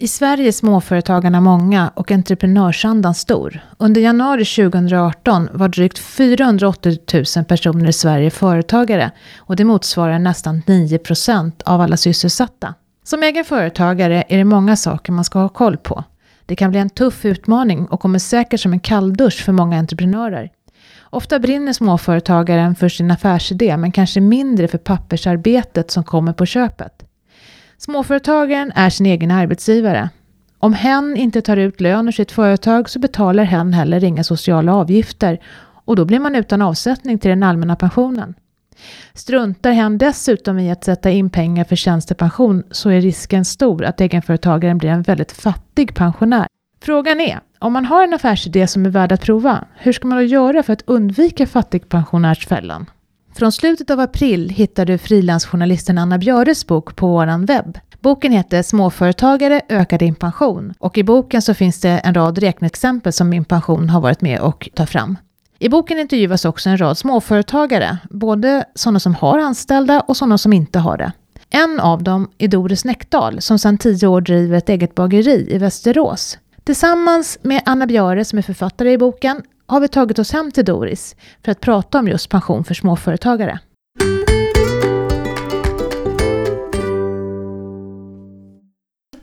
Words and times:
I 0.00 0.08
Sverige 0.08 0.48
är 0.48 0.52
småföretagarna 0.52 1.40
många 1.40 1.90
och 1.94 2.10
entreprenörsandan 2.10 3.14
stor. 3.14 3.60
Under 3.78 4.00
januari 4.00 4.44
2018 4.44 5.48
var 5.52 5.68
drygt 5.68 5.98
480 5.98 6.98
000 7.36 7.44
personer 7.44 7.88
i 7.88 7.92
Sverige 7.92 8.30
företagare 8.30 9.10
och 9.38 9.56
det 9.56 9.64
motsvarar 9.64 10.18
nästan 10.18 10.62
9 10.66 10.98
procent 10.98 11.62
av 11.62 11.80
alla 11.80 11.96
sysselsatta. 11.96 12.74
Som 13.04 13.22
egen 13.22 13.44
företagare 13.44 14.24
är 14.28 14.38
det 14.38 14.44
många 14.44 14.76
saker 14.76 15.12
man 15.12 15.24
ska 15.24 15.38
ha 15.38 15.48
koll 15.48 15.76
på. 15.76 16.04
Det 16.46 16.56
kan 16.56 16.70
bli 16.70 16.80
en 16.80 16.90
tuff 16.90 17.24
utmaning 17.24 17.86
och 17.86 18.00
kommer 18.00 18.18
säkert 18.18 18.60
som 18.60 18.72
en 18.72 18.80
kalldusch 18.80 19.44
för 19.44 19.52
många 19.52 19.78
entreprenörer. 19.78 20.50
Ofta 21.00 21.38
brinner 21.38 21.72
småföretagaren 21.72 22.74
för 22.74 22.88
sin 22.88 23.10
affärsidé 23.10 23.76
men 23.76 23.92
kanske 23.92 24.20
mindre 24.20 24.68
för 24.68 24.78
pappersarbetet 24.78 25.90
som 25.90 26.04
kommer 26.04 26.32
på 26.32 26.46
köpet. 26.46 27.07
Småföretagaren 27.78 28.72
är 28.74 28.90
sin 28.90 29.06
egen 29.06 29.30
arbetsgivare. 29.30 30.08
Om 30.58 30.72
hen 30.72 31.16
inte 31.16 31.42
tar 31.42 31.56
ut 31.56 31.80
lön 31.80 32.08
ur 32.08 32.12
sitt 32.12 32.32
företag 32.32 32.90
så 32.90 32.98
betalar 32.98 33.44
hen 33.44 33.72
heller 33.72 34.04
inga 34.04 34.24
sociala 34.24 34.74
avgifter 34.74 35.38
och 35.84 35.96
då 35.96 36.04
blir 36.04 36.18
man 36.18 36.34
utan 36.34 36.62
avsättning 36.62 37.18
till 37.18 37.28
den 37.28 37.42
allmänna 37.42 37.76
pensionen. 37.76 38.34
Struntar 39.14 39.70
hen 39.70 39.98
dessutom 39.98 40.58
i 40.58 40.70
att 40.70 40.84
sätta 40.84 41.10
in 41.10 41.30
pengar 41.30 41.64
för 41.64 41.76
tjänstepension 41.76 42.62
så 42.70 42.90
är 42.90 43.00
risken 43.00 43.44
stor 43.44 43.84
att 43.84 44.00
egenföretagaren 44.00 44.78
blir 44.78 44.90
en 44.90 45.02
väldigt 45.02 45.32
fattig 45.32 45.94
pensionär. 45.94 46.46
Frågan 46.82 47.20
är, 47.20 47.40
om 47.58 47.72
man 47.72 47.84
har 47.84 48.04
en 48.04 48.14
affärsidé 48.14 48.66
som 48.66 48.86
är 48.86 48.90
värd 48.90 49.12
att 49.12 49.22
prova, 49.22 49.64
hur 49.74 49.92
ska 49.92 50.08
man 50.08 50.18
då 50.18 50.24
göra 50.24 50.62
för 50.62 50.72
att 50.72 50.82
undvika 50.86 51.46
fattigpensionärsfällan? 51.46 52.86
Från 53.38 53.52
slutet 53.52 53.90
av 53.90 54.00
april 54.00 54.50
hittar 54.50 54.86
du 54.86 54.98
frilansjournalisten 54.98 55.98
Anna 55.98 56.18
Björes 56.18 56.66
bok 56.66 56.96
på 56.96 57.08
vår 57.08 57.46
webb. 57.46 57.78
Boken 58.00 58.32
heter 58.32 58.62
Småföretagare 58.62 59.60
ökar 59.68 59.98
din 59.98 60.14
pension 60.14 60.74
och 60.78 60.98
i 60.98 61.04
boken 61.04 61.42
så 61.42 61.54
finns 61.54 61.80
det 61.80 61.88
en 61.88 62.14
rad 62.14 62.38
räkneexempel 62.38 63.12
som 63.12 63.28
Min 63.28 63.44
pension 63.44 63.90
har 63.90 64.00
varit 64.00 64.20
med 64.20 64.40
och 64.40 64.68
tar 64.74 64.86
fram. 64.86 65.16
I 65.58 65.68
boken 65.68 65.98
intervjuas 65.98 66.44
också 66.44 66.70
en 66.70 66.80
rad 66.80 66.98
småföretagare, 66.98 67.98
både 68.10 68.64
sådana 68.74 69.00
som 69.00 69.14
har 69.14 69.38
anställda 69.38 70.00
och 70.00 70.16
sådana 70.16 70.38
som 70.38 70.52
inte 70.52 70.78
har 70.78 70.96
det. 70.96 71.12
En 71.50 71.80
av 71.80 72.02
dem 72.02 72.30
är 72.38 72.48
Doris 72.48 72.84
Näckdal 72.84 73.40
som 73.40 73.58
sedan 73.58 73.78
tio 73.78 74.06
år 74.06 74.20
driver 74.20 74.58
ett 74.58 74.68
eget 74.68 74.94
bageri 74.94 75.48
i 75.50 75.58
Västerås. 75.58 76.38
Tillsammans 76.64 77.38
med 77.42 77.62
Anna 77.64 77.86
Björe 77.86 78.24
som 78.24 78.38
är 78.38 78.42
författare 78.42 78.92
i 78.92 78.98
boken 78.98 79.42
har 79.68 79.80
vi 79.80 79.88
tagit 79.88 80.18
oss 80.18 80.32
hem 80.32 80.50
till 80.50 80.64
Doris 80.64 81.16
för 81.44 81.52
att 81.52 81.60
prata 81.60 81.98
om 81.98 82.08
just 82.08 82.30
pension 82.30 82.64
för 82.64 82.74
småföretagare. 82.74 83.58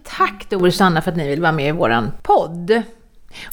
Tack 0.03 0.49
Doris 0.49 0.79
och 0.81 0.87
Anna 0.87 1.01
för 1.01 1.11
att 1.11 1.17
ni 1.17 1.29
vill 1.29 1.41
vara 1.41 1.51
med 1.51 1.69
i 1.69 1.71
vår 1.71 2.11
podd. 2.23 2.81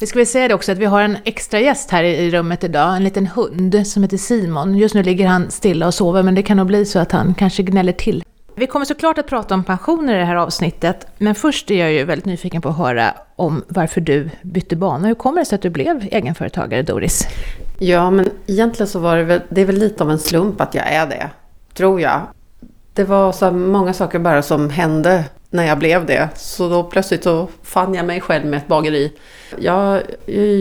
Vi 0.00 0.06
ska 0.06 0.18
väl 0.18 0.26
säga 0.26 0.48
det 0.48 0.54
också 0.54 0.72
att 0.72 0.78
vi 0.78 0.84
har 0.84 1.02
en 1.02 1.16
extra 1.24 1.60
gäst 1.60 1.90
här 1.90 2.04
i 2.04 2.30
rummet 2.30 2.64
idag, 2.64 2.96
en 2.96 3.04
liten 3.04 3.26
hund 3.26 3.86
som 3.86 4.02
heter 4.02 4.16
Simon. 4.16 4.74
Just 4.74 4.94
nu 4.94 5.02
ligger 5.02 5.26
han 5.26 5.50
stilla 5.50 5.86
och 5.86 5.94
sover 5.94 6.22
men 6.22 6.34
det 6.34 6.42
kan 6.42 6.56
nog 6.56 6.66
bli 6.66 6.84
så 6.86 6.98
att 6.98 7.12
han 7.12 7.34
kanske 7.34 7.62
gnäller 7.62 7.92
till. 7.92 8.24
Vi 8.56 8.66
kommer 8.66 8.86
såklart 8.86 9.18
att 9.18 9.26
prata 9.26 9.54
om 9.54 9.64
pensioner 9.64 10.14
i 10.14 10.18
det 10.18 10.24
här 10.24 10.36
avsnittet, 10.36 11.06
men 11.18 11.34
först 11.34 11.70
är 11.70 11.74
jag 11.74 11.92
ju 11.92 12.04
väldigt 12.04 12.26
nyfiken 12.26 12.62
på 12.62 12.68
att 12.68 12.76
höra 12.76 13.14
om 13.42 13.64
varför 13.68 14.00
du 14.00 14.30
bytte 14.42 14.76
bana. 14.76 15.08
Hur 15.08 15.14
kommer 15.14 15.40
det 15.40 15.44
sig 15.44 15.56
att 15.56 15.62
du 15.62 15.70
blev 15.70 16.08
egenföretagare, 16.10 16.82
Doris? 16.82 17.28
Ja, 17.78 18.10
men 18.10 18.30
egentligen 18.46 18.88
så 18.88 18.98
var 18.98 19.16
det 19.16 19.24
väl, 19.24 19.40
det 19.48 19.60
är 19.60 19.64
väl 19.64 19.78
lite 19.78 20.04
av 20.04 20.10
en 20.10 20.18
slump 20.18 20.60
att 20.60 20.74
jag 20.74 20.92
är 20.92 21.06
det, 21.06 21.30
tror 21.74 22.00
jag. 22.00 22.20
Det 22.94 23.04
var 23.04 23.32
så 23.32 23.50
många 23.50 23.92
saker 23.92 24.18
bara 24.18 24.42
som 24.42 24.70
hände 24.70 25.24
när 25.50 25.64
jag 25.64 25.78
blev 25.78 26.06
det. 26.06 26.28
Så 26.36 26.68
då 26.68 26.82
plötsligt 26.82 27.24
så 27.24 27.48
fann 27.62 27.94
jag 27.94 28.06
mig 28.06 28.20
själv 28.20 28.46
med 28.46 28.56
ett 28.56 28.68
bageri. 28.68 29.12
Jag, 29.58 30.02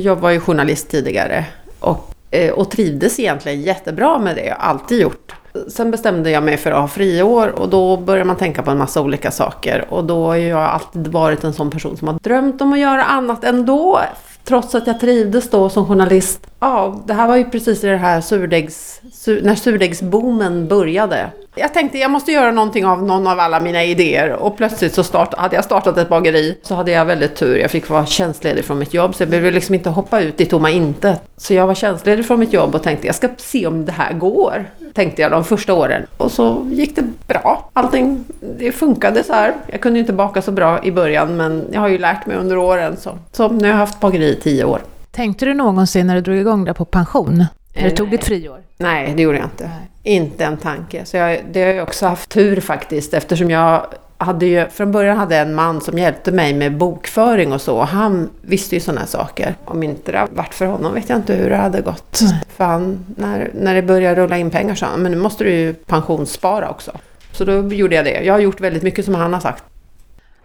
jag 0.04 0.16
var 0.16 0.30
ju 0.30 0.40
journalist 0.40 0.90
tidigare 0.90 1.46
och, 1.80 2.14
eh, 2.32 2.52
och 2.52 2.72
trivdes 2.72 3.20
egentligen 3.20 3.62
jättebra 3.62 4.20
med 4.20 4.36
det. 4.36 4.46
Jag 4.46 4.56
har 4.56 4.70
alltid 4.70 5.02
gjort. 5.02 5.34
Sen 5.68 5.92
bestämde 5.92 6.32
jag 6.32 6.44
mig 6.44 6.58
för 6.58 6.72
att 6.72 6.82
ha 6.82 6.88
friår 6.88 7.48
och 7.48 7.70
då 7.70 7.98
börjar 7.98 8.26
man 8.26 8.36
tänka 8.36 8.64
på 8.64 8.72
en 8.72 8.78
massa 8.78 9.02
olika 9.02 9.32
saker. 9.32 9.86
Och 9.90 10.04
då 10.04 10.26
har 10.26 10.36
jag 10.36 10.60
alltid 10.60 11.08
varit 11.08 11.44
en 11.44 11.54
sån 11.54 11.70
person 11.70 11.98
som 11.98 12.08
har 12.08 12.20
drömt 12.20 12.62
om 12.62 12.74
att 12.74 12.80
göra 12.80 13.04
annat 13.04 13.44
ändå. 13.44 14.00
Trots 14.44 14.76
att 14.76 14.88
jag 14.88 15.00
trivdes 15.00 15.50
då 15.50 15.70
som 15.70 15.88
journalist. 15.88 16.48
Ja, 16.60 17.02
det 17.06 17.14
här 17.14 17.28
var 17.28 17.36
ju 17.36 17.46
precis 17.46 17.84
i 17.84 17.88
det 17.88 17.98
här 17.98 18.22
surdegs, 18.22 19.02
sur, 19.14 19.42
när 19.42 19.56
surdegsboomen 19.56 20.68
började. 20.68 21.30
Jag 21.56 21.74
tänkte 21.74 21.98
jag 21.98 22.12
måste 22.12 22.32
göra 22.32 22.52
någonting 22.52 22.86
av 22.86 23.04
någon 23.04 23.28
av 23.28 23.40
alla 23.40 23.60
mina 23.60 23.84
idéer 23.84 24.32
och 24.32 24.58
plötsligt 24.58 24.94
så 24.94 25.04
start, 25.04 25.34
hade 25.38 25.56
jag 25.56 25.66
startat 25.66 25.98
ett 25.98 26.10
bageri. 26.10 26.58
Så 26.62 26.76
hade 26.76 26.92
jag 26.92 27.06
väldigt 27.06 27.36
tur. 27.36 27.58
Jag 27.58 27.72
fick 27.72 27.90
vara 27.90 28.06
tjänstledig 28.06 28.66
från 28.66 28.80
mitt 28.80 28.94
jobb 28.94 29.16
så 29.16 29.24
jag 29.24 29.30
behövde 29.30 29.52
liksom 29.52 29.76
inte 29.76 29.90
hoppa 29.90 30.22
ut 30.22 30.42
i 30.42 30.46
tomma 30.46 30.70
intet. 30.70 31.22
Så 31.38 31.54
jag 31.54 31.68
var 31.68 31.76
tjänstledig 31.76 32.26
från 32.26 32.40
mitt 32.40 32.54
jobb 32.54 32.76
och 32.76 32.84
tänkte 32.84 33.08
jag 33.08 33.16
ska 33.16 33.30
se 33.38 33.68
om 33.68 33.86
det 33.86 33.92
här 33.92 34.14
går. 34.14 34.66
Tänkte 34.94 35.22
jag 35.22 35.32
de 35.32 35.44
första 35.44 35.74
åren. 35.74 36.06
Och 36.18 36.32
så 36.32 36.68
gick 36.72 36.96
det 36.96 37.04
bra. 37.28 37.70
Allting 37.74 38.26
det 38.58 38.72
funkade 38.72 39.24
så 39.24 39.34
här. 39.34 39.54
Jag 39.68 39.82
kunde 39.82 40.00
inte 40.00 40.14
baka 40.14 40.42
så 40.42 40.52
bra 40.52 40.84
i 40.84 40.92
början 40.92 41.38
men 41.38 41.68
jag 41.72 41.82
har 41.82 41.88
ju 41.88 41.98
lärt 41.98 42.26
mig 42.26 42.38
under 42.38 42.58
åren. 42.58 42.98
Så, 42.98 43.18
så 43.32 43.48
nu 43.48 43.62
har 43.62 43.68
jag 43.68 43.76
haft 43.76 44.00
bageri 44.00 44.30
i 44.30 44.36
tio 44.36 44.64
år. 44.64 44.82
Tänkte 45.12 45.46
du 45.46 45.54
någonsin 45.54 46.08
när 46.08 46.16
du 46.16 46.22
drog 46.22 46.38
igång 46.38 46.66
där 46.66 46.74
på 46.74 46.86
pension? 46.86 47.46
Du 47.74 47.90
tog 47.90 48.10
ditt 48.10 48.24
friår? 48.24 48.60
Nej, 48.78 49.14
det 49.16 49.22
gjorde 49.24 49.38
jag 49.38 49.46
inte. 49.46 49.64
Nej. 49.64 50.16
Inte 50.16 50.46
en 50.46 50.58
tanke. 50.58 51.06
Så 51.06 51.18
jag, 51.18 51.40
det 51.52 51.64
har 51.64 51.74
jag 51.74 51.84
också 51.84 52.06
haft 52.06 52.30
tur 52.30 52.62
faktiskt 52.62 53.14
eftersom 53.14 53.50
jag 53.50 53.86
hade 54.18 54.46
ju, 54.46 54.70
från 54.70 54.92
början 54.92 55.18
hade 55.18 55.36
jag 55.36 55.48
en 55.48 55.56
man 55.56 55.82
som 55.82 55.98
hjälpte 55.98 56.32
mig 56.32 56.54
med 56.54 56.78
bokföring 56.78 57.54
och 57.54 57.62
så. 57.62 57.82
Han 57.82 58.30
visste 58.42 58.76
ju 58.76 58.82
sådana 58.82 59.06
saker. 59.06 59.56
Om 59.66 59.84
inte 59.84 60.12
det 60.12 60.18
hade 60.18 60.36
varit 60.36 60.54
för 60.54 60.66
honom 60.66 60.94
vet 60.94 61.10
jag 61.10 61.18
inte 61.18 61.34
hur 61.34 61.50
det 61.50 61.56
hade 61.56 61.82
gått. 61.82 62.20
Nej. 62.22 62.44
För 62.58 62.64
han, 62.64 63.06
när, 63.18 63.52
när 63.54 63.76
det 63.76 63.82
började 63.82 64.22
rulla 64.22 64.38
in 64.38 64.50
pengar 64.50 64.76
sa 64.76 64.86
han, 64.86 65.02
men 65.02 65.12
nu 65.12 65.18
måste 65.18 65.44
du 65.44 65.52
ju 65.52 65.74
pensionsspara 65.74 66.70
också. 66.70 66.92
Så 67.32 67.46
då 67.46 67.74
gjorde 67.74 67.96
jag 67.96 68.06
det. 68.06 68.24
Jag 68.24 68.34
har 68.34 68.40
gjort 68.40 68.62
väldigt 68.62 68.84
mycket 68.84 69.06
som 69.06 69.16
han 69.16 69.34
har 69.34 69.40
sagt. 69.40 69.64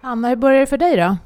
Anna, 0.01 0.29
hur 0.29 0.35
började 0.35 0.59
det 0.59 0.67
för 0.67 0.77
dig 0.77 0.97
då? 0.97 1.17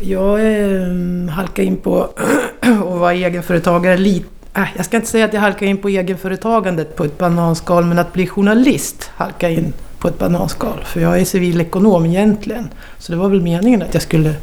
Jag 0.00 0.40
eh, 0.40 1.28
halkade 1.30 1.66
in 1.66 1.76
på 1.76 2.08
att 2.94 2.98
vara 2.98 3.14
egenföretagare 3.14 3.96
lite. 3.96 4.26
Äh, 4.56 4.68
jag 4.76 4.84
ska 4.84 4.96
inte 4.96 5.08
säga 5.08 5.24
att 5.24 5.32
jag 5.32 5.40
halkade 5.40 5.66
in 5.66 5.78
på 5.78 5.88
egenföretagandet 5.88 6.96
på 6.96 7.04
ett 7.04 7.18
bananskal, 7.18 7.84
men 7.84 7.98
att 7.98 8.12
bli 8.12 8.26
journalist 8.26 9.10
halkade 9.14 9.52
in 9.52 9.72
på 9.98 10.08
ett 10.08 10.18
bananskal. 10.18 10.84
För 10.84 11.00
jag 11.00 11.20
är 11.20 11.24
civilekonom 11.24 12.06
egentligen. 12.06 12.68
Så 12.98 13.12
det 13.12 13.18
var 13.18 13.28
väl 13.28 13.42
meningen 13.42 13.82
att 13.82 13.94
jag 13.94 14.02
skulle 14.02 14.34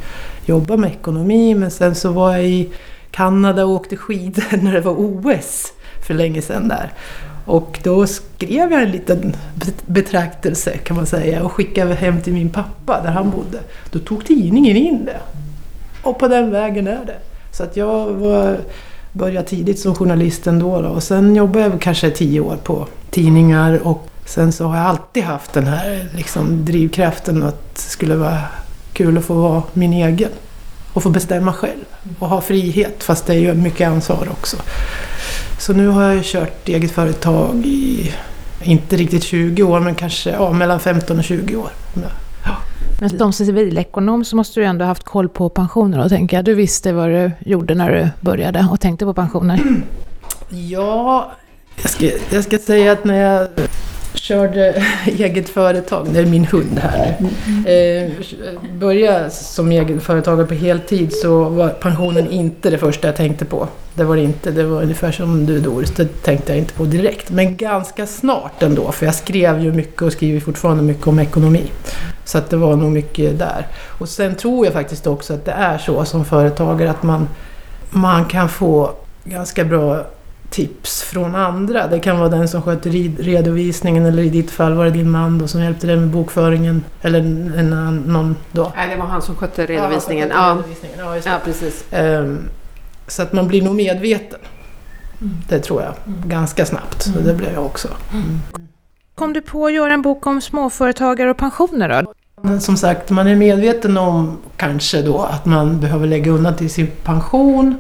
jobba 0.46 0.78
med 0.78 0.92
ekonomi, 0.92 1.56
men 1.56 1.72
sen 1.72 1.96
så 1.96 2.12
var 2.12 2.32
jag 2.32 2.46
i 2.46 2.70
Kanada 3.12 3.66
och 3.66 3.72
åkte 3.72 3.98
skidor 3.98 4.58
när 4.62 4.74
det 4.74 4.82
var 4.82 4.96
OS 4.98 5.74
för 6.08 6.14
länge 6.14 6.42
sedan 6.42 6.68
där. 6.68 6.92
Och 7.46 7.80
då 7.84 8.08
skrev 8.08 8.72
jag 8.72 8.84
en 8.84 8.92
liten 8.92 9.36
betraktelse 9.86 10.78
kan 10.78 10.96
man 10.96 11.06
säga 11.06 11.44
och 11.44 11.52
skickade 11.52 11.96
hem 11.96 12.22
till 12.22 12.34
min 12.34 12.50
pappa 12.50 13.02
där 13.04 13.12
han 13.12 13.30
bodde. 13.30 13.60
Då 13.92 14.00
tog 14.00 14.26
tidningen 14.26 14.78
in 14.78 15.06
det. 15.06 15.20
Och 16.04 16.20
på 16.20 16.28
den 16.28 16.52
vägen 16.52 16.88
är 16.88 17.06
det. 17.06 17.18
Så 17.52 17.64
att 17.64 17.78
jag 17.78 18.06
var, 18.08 18.60
började 19.12 19.48
tidigt 19.48 19.80
som 19.80 19.96
journalist 19.96 20.48
ändå. 20.48 20.82
Då. 20.82 20.90
Och 20.90 21.04
sen 21.04 21.36
jobbade 21.36 21.66
jag 21.66 21.82
kanske 21.82 22.12
tio 22.12 22.40
år 22.40 22.58
på 22.64 22.88
tidningar 23.10 23.88
och 23.88 24.08
sen 24.26 24.52
så 24.52 24.66
har 24.68 24.78
jag 24.78 24.86
alltid 24.86 25.24
haft 25.24 25.54
den 25.54 25.68
här 25.68 26.10
liksom, 26.16 26.66
drivkraften 26.66 27.44
att 27.44 27.76
det 27.76 27.82
skulle 27.82 28.16
vara 28.16 28.40
kul 28.94 29.18
att 29.18 29.26
få 29.26 29.34
vara 29.34 29.64
min 29.74 29.94
egen. 29.94 30.32
Och 30.94 31.04
få 31.04 31.10
bestämma 31.10 31.54
själv. 31.54 31.86
Och 32.20 32.30
ha 32.30 32.42
frihet 32.42 33.04
fast 33.04 33.26
det 33.26 33.34
är 33.34 33.40
ju 33.40 33.54
mycket 33.54 33.88
ansvar 33.88 34.28
också. 34.32 34.58
Så 35.60 35.74
nu 35.74 35.88
har 35.88 36.04
jag 36.04 36.24
kört 36.24 36.70
eget 36.70 36.92
företag 36.92 37.66
i, 37.66 38.14
inte 38.64 38.98
riktigt 38.98 39.24
20 39.24 39.64
år, 39.64 39.80
men 39.80 39.96
kanske 39.96 40.30
ja, 40.30 40.52
mellan 40.52 40.80
15 40.80 41.18
och 41.18 41.24
20 41.24 41.56
år. 41.56 41.70
Ja. 41.94 42.58
Men 43.02 43.10
som 43.10 43.34
civilekonom 43.34 44.26
så 44.26 44.36
måste 44.36 44.60
du 44.60 44.66
ändå 44.66 44.86
haft 44.86 45.04
koll 45.04 45.30
på 45.30 45.50
pensioner 45.50 46.04
då, 46.04 46.10
tänker 46.10 46.38
jag. 46.38 46.46
Du 46.46 46.54
visste 46.54 46.94
vad 46.94 47.10
du 47.10 47.32
gjorde 47.40 47.76
när 47.76 47.92
du 47.92 48.10
började 48.22 48.68
och 48.72 48.80
tänkte 48.80 49.06
på 49.06 49.14
pensioner. 49.14 49.62
Ja, 50.50 51.32
jag 51.82 51.92
ska, 51.92 52.10
jag 52.30 52.44
ska 52.44 52.58
säga 52.58 52.92
att 52.92 53.04
när 53.06 53.16
jag 53.16 53.48
körde 54.22 54.84
eget 55.06 55.50
företag, 55.50 56.08
det 56.14 56.20
är 56.20 56.26
min 56.26 56.46
hund 56.46 56.80
här 56.80 57.18
nu. 57.20 57.72
Eh, 57.72 58.12
började 58.74 59.30
som 59.30 59.72
egenföretagare 59.72 60.48
på 60.48 60.54
heltid 60.54 61.14
så 61.14 61.44
var 61.44 61.70
pensionen 61.70 62.32
inte 62.32 62.70
det 62.70 62.78
första 62.78 63.08
jag 63.08 63.16
tänkte 63.16 63.46
på. 63.46 63.68
Det 63.94 64.04
var 64.04 64.16
det 64.16 64.22
inte, 64.22 64.52
det 64.52 64.64
var 64.64 64.82
ungefär 64.82 65.12
som 65.12 65.46
du 65.46 65.60
Doris, 65.60 65.92
det 65.92 66.24
tänkte 66.24 66.52
jag 66.52 66.60
inte 66.60 66.74
på 66.74 66.86
direkt. 66.86 67.30
Men 67.30 67.58
ganska 67.58 68.08
snart 68.08 68.64
ändå, 68.64 68.92
för 68.92 69.06
jag 69.06 69.16
skrev 69.16 69.60
ju 69.60 69.72
mycket 69.72 70.02
och 70.02 70.14
skriver 70.14 70.40
fortfarande 70.40 70.84
mycket 70.84 71.08
om 71.08 71.20
ekonomi. 71.20 71.72
Så 72.26 72.38
att 72.38 72.50
det 72.50 72.58
var 72.58 72.76
nog 72.76 72.92
mycket 72.92 73.40
där. 73.40 73.68
Och 74.00 74.10
sen 74.10 74.36
tror 74.36 74.66
jag 74.66 74.74
faktiskt 74.74 75.08
också 75.08 75.34
att 75.34 75.46
det 75.46 75.52
är 75.52 75.78
så 75.78 76.06
som 76.06 76.26
företagare 76.26 76.90
att 76.90 77.04
man, 77.04 77.28
man 77.90 78.26
kan 78.26 78.50
få 78.50 78.92
ganska 79.24 79.64
bra 79.66 80.06
tips 80.52 81.04
från 81.04 81.36
andra. 81.36 81.88
Det 81.88 82.00
kan 82.00 82.20
vara 82.20 82.30
den 82.30 82.48
som 82.48 82.62
sköter 82.62 82.90
redovisningen 83.24 84.06
eller 84.06 84.24
i 84.24 84.30
ditt 84.30 84.52
fall 84.52 84.74
var 84.74 84.86
det 84.86 84.92
din 84.92 85.10
man 85.10 85.38
då 85.38 85.48
som 85.48 85.62
hjälpte 85.62 85.88
dig 85.88 85.96
med 85.96 86.10
bokföringen. 86.10 86.84
Eller 87.02 87.20
en, 87.20 88.04
någon 88.08 88.36
då. 88.52 88.72
Nej, 88.76 88.90
det 88.90 88.96
var 88.96 89.06
han 89.06 89.22
som 89.22 89.36
skötte 89.36 89.66
redovisningen. 89.66 90.30
Ja, 90.30 90.48
ja. 90.48 90.54
redovisningen. 90.54 91.00
Ja, 91.00 91.18
ja 91.26 91.40
precis. 91.46 91.86
Um, 91.92 92.40
så 93.08 93.22
att 93.22 93.34
man 93.34 93.48
blir 93.48 93.62
nog 93.62 93.76
medveten. 93.76 94.40
Mm. 95.22 95.34
Det 95.50 95.60
tror 95.60 95.82
jag. 95.82 95.94
Mm. 96.06 96.30
Ganska 96.30 96.66
snabbt. 96.66 97.06
Mm. 97.06 97.18
Så 97.18 97.28
det 97.28 97.34
blev 97.34 97.54
jag 97.54 97.66
också. 97.66 97.88
Mm. 98.14 98.40
Kom 99.16 99.34
du 99.34 99.42
på 99.42 99.66
att 99.66 99.74
göra 99.74 99.94
en 99.94 100.02
bok 100.02 100.28
om 100.28 100.42
småföretagare 100.42 101.32
och 101.32 101.38
pensioner 101.38 102.04
då? 102.04 102.14
Som 102.60 102.78
sagt, 102.78 103.10
man 103.10 103.28
är 103.28 103.36
medveten 103.36 103.98
om 103.98 104.38
kanske 104.58 105.02
då 105.02 105.22
att 105.22 105.46
man 105.46 105.80
behöver 105.80 106.08
lägga 106.08 106.32
undan 106.32 106.56
till 106.56 106.70
sin 106.70 106.88
pension. 106.88 107.78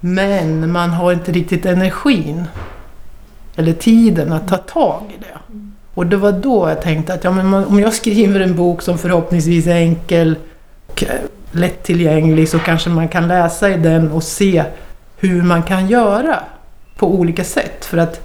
Men 0.00 0.72
man 0.72 0.90
har 0.90 1.12
inte 1.12 1.32
riktigt 1.32 1.66
energin 1.66 2.44
eller 3.56 3.72
tiden 3.72 4.32
att 4.32 4.48
ta 4.48 4.56
tag 4.56 5.02
i 5.08 5.20
det. 5.20 5.56
Och 5.94 6.06
det 6.06 6.16
var 6.16 6.32
då 6.32 6.68
jag 6.68 6.82
tänkte 6.82 7.14
att 7.14 7.24
ja, 7.24 7.30
men 7.30 7.54
om 7.54 7.80
jag 7.80 7.94
skriver 7.94 8.40
en 8.40 8.56
bok 8.56 8.82
som 8.82 8.98
förhoppningsvis 8.98 9.66
är 9.66 9.76
enkel, 9.76 10.36
och 10.86 11.02
eh, 11.02 11.20
lättillgänglig 11.52 12.48
så 12.48 12.58
kanske 12.58 12.90
man 12.90 13.08
kan 13.08 13.28
läsa 13.28 13.70
i 13.70 13.76
den 13.76 14.10
och 14.10 14.22
se 14.22 14.64
hur 15.16 15.42
man 15.42 15.62
kan 15.62 15.88
göra 15.88 16.38
på 16.96 17.14
olika 17.14 17.44
sätt. 17.44 17.84
För 17.84 17.98
att 17.98 18.20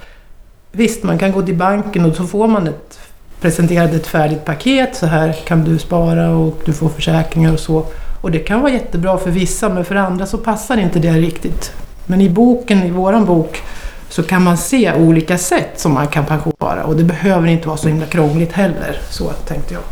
visst, 0.71 1.03
man 1.03 1.17
kan 1.17 1.31
gå 1.31 1.41
till 1.41 1.55
banken 1.55 2.05
och 2.05 2.15
så 2.15 2.27
får 2.27 2.47
man 2.47 2.67
ett 2.67 2.99
presenterat 3.41 3.93
ett 3.93 4.07
färdigt 4.07 4.45
paket. 4.45 4.95
Så 4.95 5.05
här 5.05 5.33
kan 5.33 5.63
du 5.63 5.79
spara 5.79 6.29
och 6.29 6.61
du 6.65 6.73
får 6.73 6.89
försäkringar 6.89 7.53
och 7.53 7.59
så. 7.59 7.85
Och 8.25 8.31
det 8.31 8.39
kan 8.39 8.61
vara 8.61 8.71
jättebra 8.71 9.17
för 9.17 9.31
vissa 9.31 9.69
men 9.69 9.85
för 9.85 9.95
andra 9.95 10.25
så 10.25 10.37
passar 10.37 10.77
inte 10.77 10.99
det 10.99 11.11
riktigt. 11.11 11.71
Men 12.05 12.21
i 12.21 12.29
boken, 12.29 12.83
i 12.83 12.89
våran 12.89 13.25
bok, 13.25 13.61
så 14.09 14.23
kan 14.23 14.43
man 14.43 14.57
se 14.57 14.93
olika 14.93 15.37
sätt 15.37 15.79
som 15.79 15.93
man 15.93 16.07
kan 16.07 16.25
pensionsspara 16.25 16.83
och 16.83 16.95
det 16.95 17.03
behöver 17.03 17.47
inte 17.47 17.67
vara 17.67 17.77
så 17.77 17.87
himla 17.87 18.05
krångligt 18.05 18.51
heller. 18.51 18.97
Så 19.09 19.29
tänkte 19.29 19.73
jag. 19.73 19.83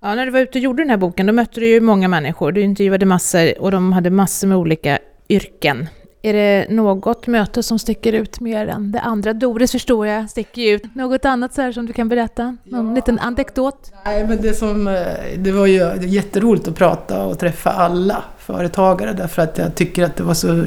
Ja, 0.00 0.14
när 0.14 0.26
du 0.26 0.32
var 0.32 0.40
ute 0.40 0.58
och 0.58 0.62
gjorde 0.62 0.82
den 0.82 0.90
här 0.90 0.96
boken, 0.96 1.26
då 1.26 1.32
mötte 1.32 1.60
du 1.60 1.68
ju 1.68 1.80
många 1.80 2.08
människor. 2.08 2.52
Du 2.52 2.60
intervjuade 2.60 3.06
massor 3.06 3.60
och 3.60 3.70
de 3.70 3.92
hade 3.92 4.10
massor 4.10 4.48
med 4.48 4.56
olika 4.56 4.98
yrken. 5.28 5.88
Är 6.24 6.32
det 6.32 6.66
något 6.70 7.26
möte 7.26 7.62
som 7.62 7.78
sticker 7.78 8.12
ut 8.12 8.40
mer 8.40 8.66
än 8.66 8.92
det 8.92 9.00
andra? 9.00 9.32
Doris 9.32 9.72
förstår 9.72 10.06
jag 10.06 10.30
sticker 10.30 10.62
ut. 10.62 10.94
Något 10.94 11.24
annat 11.24 11.54
så 11.54 11.62
här 11.62 11.72
som 11.72 11.86
du 11.86 11.92
kan 11.92 12.08
berätta? 12.08 12.56
Någon 12.64 12.88
ja. 12.88 12.94
liten 12.94 13.18
anekdot? 13.18 13.92
Nej, 14.04 14.26
men 14.28 14.42
det, 14.42 14.54
som, 14.54 14.88
eh, 14.88 14.94
det 15.36 15.52
var 15.52 15.66
ju 15.66 15.92
jätteroligt 16.00 16.68
att 16.68 16.74
prata 16.74 17.24
och 17.24 17.38
träffa 17.38 17.70
alla 17.70 18.24
företagare 18.38 19.12
därför 19.12 19.42
att 19.42 19.58
jag 19.58 19.74
tycker 19.74 20.04
att 20.04 20.16
det 20.16 20.22
var 20.22 20.34
så 20.34 20.64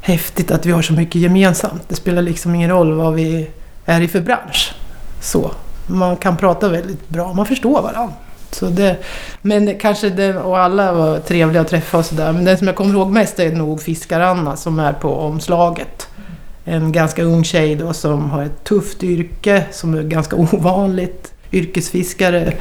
häftigt 0.00 0.50
att 0.50 0.66
vi 0.66 0.72
har 0.72 0.82
så 0.82 0.92
mycket 0.92 1.20
gemensamt. 1.20 1.88
Det 1.88 1.94
spelar 1.94 2.22
liksom 2.22 2.54
ingen 2.54 2.70
roll 2.70 2.92
vad 2.92 3.14
vi 3.14 3.50
är 3.86 4.00
i 4.00 4.08
för 4.08 4.20
bransch. 4.20 4.74
Så. 5.20 5.50
Man 5.86 6.16
kan 6.16 6.36
prata 6.36 6.68
väldigt 6.68 7.08
bra, 7.08 7.32
man 7.32 7.46
förstår 7.46 7.82
varandra. 7.82 8.14
Så 8.54 8.66
det, 8.66 8.96
men 9.42 9.78
kanske 9.78 10.08
det, 10.08 10.36
och 10.36 10.58
alla 10.58 10.92
var 10.92 11.18
trevliga 11.18 11.60
att 11.60 11.68
träffa 11.68 11.98
och 11.98 12.06
sådär. 12.06 12.32
Men 12.32 12.44
den 12.44 12.58
som 12.58 12.66
jag 12.66 12.76
kommer 12.76 12.94
ihåg 12.94 13.10
mest 13.10 13.38
är 13.38 13.52
nog 13.52 13.82
Fiskar-Anna 13.82 14.56
som 14.56 14.78
är 14.78 14.92
på 14.92 15.16
omslaget. 15.16 16.08
En 16.64 16.92
ganska 16.92 17.22
ung 17.22 17.44
tjej 17.44 17.74
då 17.74 17.92
som 17.92 18.30
har 18.30 18.42
ett 18.42 18.64
tufft 18.64 19.02
yrke 19.02 19.64
som 19.70 19.94
är 19.94 20.02
ganska 20.02 20.36
ovanligt. 20.52 21.32
Yrkesfiskare. 21.52 22.52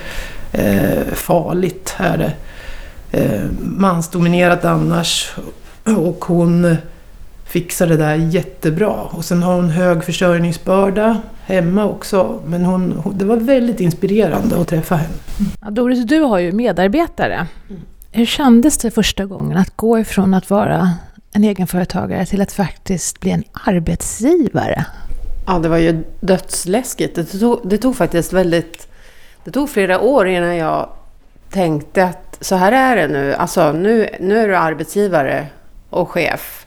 Eh, 0.51 1.03
farligt 1.13 1.95
är 1.97 2.17
det. 2.17 2.33
Eh, 3.11 3.41
mansdominerat 3.61 4.65
annars. 4.65 5.31
Och 5.83 6.25
hon 6.25 6.77
fixar 7.45 7.87
det 7.87 7.97
där 7.97 8.15
jättebra. 8.15 8.93
Och 8.93 9.25
sen 9.25 9.43
har 9.43 9.55
hon 9.55 9.69
hög 9.69 10.03
försörjningsbörda 10.03 11.21
hemma 11.51 11.85
också. 11.85 12.41
Men 12.45 12.65
hon, 12.65 13.13
det 13.15 13.25
var 13.25 13.37
väldigt 13.37 13.79
inspirerande 13.79 14.61
att 14.61 14.67
träffa 14.67 14.95
henne. 14.95 15.13
Ja, 15.61 15.69
Doris, 15.69 16.05
du 16.05 16.19
har 16.19 16.39
ju 16.39 16.51
medarbetare. 16.51 17.47
Hur 18.11 18.25
kändes 18.25 18.77
det 18.77 18.91
första 18.91 19.25
gången 19.25 19.57
att 19.57 19.77
gå 19.77 19.99
ifrån 19.99 20.33
att 20.33 20.49
vara 20.49 20.89
en 21.33 21.43
egenföretagare 21.43 22.25
till 22.25 22.41
att 22.41 22.51
faktiskt 22.51 23.19
bli 23.19 23.31
en 23.31 23.43
arbetsgivare? 23.53 24.85
Ja, 25.47 25.59
det 25.59 25.69
var 25.69 25.77
ju 25.77 26.03
dödsläskigt. 26.19 27.15
Det 27.15 27.23
tog, 27.23 27.59
det 27.63 27.77
tog 27.77 27.95
faktiskt 27.95 28.33
väldigt... 28.33 28.87
Det 29.43 29.51
tog 29.51 29.69
flera 29.69 29.99
år 29.99 30.27
innan 30.27 30.55
jag 30.55 30.89
tänkte 31.49 32.03
att 32.03 32.37
så 32.41 32.55
här 32.55 32.71
är 32.71 32.95
det 32.95 33.07
nu. 33.07 33.33
Alltså 33.33 33.71
nu, 33.71 34.09
nu 34.19 34.37
är 34.37 34.47
du 34.47 34.55
arbetsgivare 34.55 35.47
och 35.89 36.09
chef. 36.09 36.65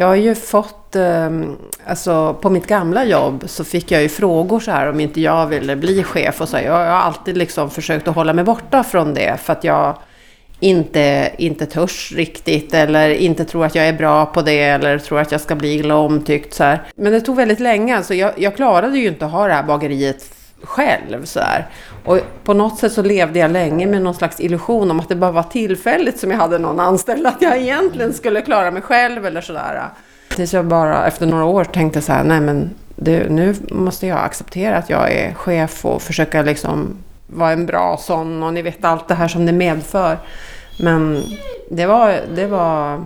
Jag 0.00 0.06
har 0.06 0.14
ju 0.14 0.34
fått, 0.34 0.96
ehm, 0.96 1.56
alltså 1.86 2.34
på 2.34 2.50
mitt 2.50 2.66
gamla 2.66 3.04
jobb 3.04 3.44
så 3.46 3.64
fick 3.64 3.90
jag 3.90 4.02
ju 4.02 4.08
frågor 4.08 4.60
så 4.60 4.70
här 4.70 4.88
om 4.90 5.00
inte 5.00 5.20
jag 5.20 5.46
ville 5.46 5.76
bli 5.76 6.02
chef 6.02 6.40
och 6.40 6.48
så. 6.48 6.58
Jag 6.58 6.72
har 6.72 6.84
alltid 6.84 7.36
liksom 7.36 7.70
försökt 7.70 8.08
att 8.08 8.14
hålla 8.14 8.32
mig 8.32 8.44
borta 8.44 8.84
från 8.84 9.14
det 9.14 9.40
för 9.40 9.52
att 9.52 9.64
jag 9.64 9.96
inte, 10.60 11.30
inte 11.38 11.66
törs 11.66 12.12
riktigt 12.16 12.74
eller 12.74 13.10
inte 13.10 13.44
tror 13.44 13.64
att 13.64 13.74
jag 13.74 13.88
är 13.88 13.92
bra 13.92 14.26
på 14.26 14.42
det 14.42 14.62
eller 14.62 14.98
tror 14.98 15.20
att 15.20 15.32
jag 15.32 15.40
ska 15.40 15.54
bli 15.54 15.74
illa 15.74 15.96
omtyckt 15.96 16.54
så 16.54 16.64
här. 16.64 16.82
Men 16.96 17.12
det 17.12 17.20
tog 17.20 17.36
väldigt 17.36 17.60
länge, 17.60 17.96
alltså 17.96 18.14
jag, 18.14 18.32
jag 18.36 18.56
klarade 18.56 18.98
ju 18.98 19.08
inte 19.08 19.26
att 19.26 19.32
ha 19.32 19.46
det 19.46 19.54
här 19.54 19.62
bageriet 19.62 20.37
själv. 20.62 21.24
Så 21.24 21.40
här. 21.40 21.66
Och 22.04 22.18
på 22.44 22.54
något 22.54 22.78
sätt 22.78 22.92
så 22.92 23.02
levde 23.02 23.38
jag 23.38 23.50
länge 23.50 23.86
med 23.86 24.02
någon 24.02 24.14
slags 24.14 24.40
illusion 24.40 24.90
om 24.90 25.00
att 25.00 25.08
det 25.08 25.16
bara 25.16 25.30
var 25.30 25.42
tillfälligt 25.42 26.18
som 26.18 26.30
jag 26.30 26.38
hade 26.38 26.58
någon 26.58 26.80
anställd. 26.80 27.26
Att 27.26 27.42
jag 27.42 27.56
egentligen 27.56 28.14
skulle 28.14 28.42
klara 28.42 28.70
mig 28.70 28.82
själv 28.82 29.26
eller 29.26 29.40
sådär. 29.40 29.82
Tills 30.28 30.54
jag 30.54 30.64
bara 30.64 31.06
efter 31.06 31.26
några 31.26 31.44
år 31.44 31.64
tänkte 31.64 32.02
så 32.02 32.12
här, 32.12 32.24
nej 32.24 32.40
men 32.40 32.70
det, 32.96 33.30
nu 33.30 33.54
måste 33.70 34.06
jag 34.06 34.18
acceptera 34.18 34.76
att 34.76 34.90
jag 34.90 35.12
är 35.12 35.34
chef 35.34 35.84
och 35.84 36.02
försöka 36.02 36.42
liksom 36.42 36.96
vara 37.26 37.52
en 37.52 37.66
bra 37.66 37.96
sån 37.96 38.42
och 38.42 38.54
ni 38.54 38.62
vet 38.62 38.84
allt 38.84 39.08
det 39.08 39.14
här 39.14 39.28
som 39.28 39.46
det 39.46 39.52
medför. 39.52 40.18
Men 40.78 41.24
det 41.70 41.86
var, 41.86 42.20
det 42.34 42.46
var, 42.46 43.04